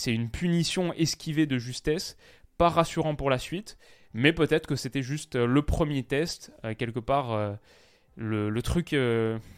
une 0.05 0.29
punition 0.29 0.93
esquivée 0.93 1.45
de 1.45 1.57
justesse, 1.57 2.17
pas 2.57 2.69
rassurant 2.69 3.15
pour 3.15 3.29
la 3.29 3.37
suite, 3.37 3.77
mais 4.13 4.33
peut-être 4.33 4.67
que 4.67 4.75
c'était 4.75 5.01
juste 5.01 5.35
euh, 5.35 5.45
le 5.45 5.61
premier 5.61 6.03
test, 6.03 6.51
euh, 6.65 6.73
quelque 6.73 6.99
part, 6.99 7.57
le, 8.15 8.61
truc, 8.61 8.95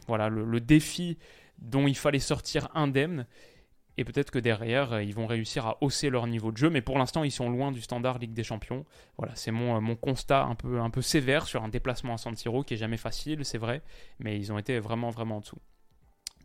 voilà, 0.08 0.30
le, 0.30 0.60
défi 0.60 1.18
dont 1.60 1.88
il 1.88 1.96
fallait 1.96 2.20
sortir 2.20 2.70
indemne. 2.74 3.26
Et 4.00 4.06
peut-être 4.06 4.32
que 4.32 4.40
derrière, 4.40 4.94
euh, 4.94 5.04
ils 5.04 5.14
vont 5.14 5.28
réussir 5.28 5.68
à 5.68 5.78
hausser 5.82 6.10
leur 6.10 6.26
niveau 6.26 6.54
de 6.54 6.58
jeu. 6.58 6.70
Mais 6.70 6.80
pour 6.80 6.98
l'instant, 6.98 7.26
ils 7.26 7.34
sont 7.34 7.50
loin 7.50 7.74
du 7.74 7.82
standard 7.82 8.18
Ligue 8.18 8.32
des 8.32 8.46
Champions. 8.46 8.86
Voilà, 9.18 9.36
c'est 9.36 9.52
mon, 9.52 9.76
euh, 9.76 9.96
constat 9.96 10.44
un 10.44 10.56
peu, 10.56 10.80
un 10.80 10.90
peu 10.90 11.02
sévère 11.02 11.46
sur 11.46 11.66
un 11.66 11.68
déplacement 11.68 12.14
à 12.14 12.18
San 12.18 12.34
qui 12.34 12.74
est 12.74 12.78
jamais 12.78 12.96
facile, 12.96 13.44
c'est 13.44 13.58
vrai. 13.58 13.82
Mais 14.20 14.38
ils 14.38 14.54
ont 14.54 14.58
été 14.58 14.80
vraiment, 14.80 15.10
vraiment 15.10 15.36
en 15.36 15.40
dessous. 15.42 15.60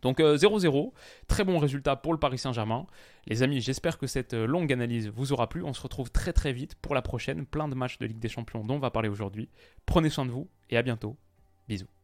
Donc 0.05 0.19
0-0, 0.19 0.67
euh, 0.67 0.91
très 1.27 1.43
bon 1.43 1.57
résultat 1.57 1.95
pour 1.95 2.13
le 2.13 2.19
Paris 2.19 2.37
Saint-Germain. 2.37 2.85
Les 3.25 3.41
amis, 3.41 3.59
j'espère 3.59 3.97
que 3.97 4.05
cette 4.05 4.35
longue 4.35 4.71
analyse 4.71 5.07
vous 5.07 5.33
aura 5.33 5.49
plu. 5.49 5.63
On 5.63 5.73
se 5.73 5.81
retrouve 5.81 6.11
très 6.11 6.31
très 6.31 6.53
vite 6.53 6.75
pour 6.75 6.93
la 6.93 7.01
prochaine. 7.01 7.47
Plein 7.47 7.67
de 7.67 7.73
matchs 7.73 7.97
de 7.97 8.05
Ligue 8.05 8.19
des 8.19 8.29
Champions 8.29 8.63
dont 8.63 8.75
on 8.75 8.79
va 8.79 8.91
parler 8.91 9.09
aujourd'hui. 9.09 9.49
Prenez 9.87 10.11
soin 10.11 10.27
de 10.27 10.31
vous 10.31 10.47
et 10.69 10.77
à 10.77 10.83
bientôt. 10.83 11.17
Bisous. 11.67 11.94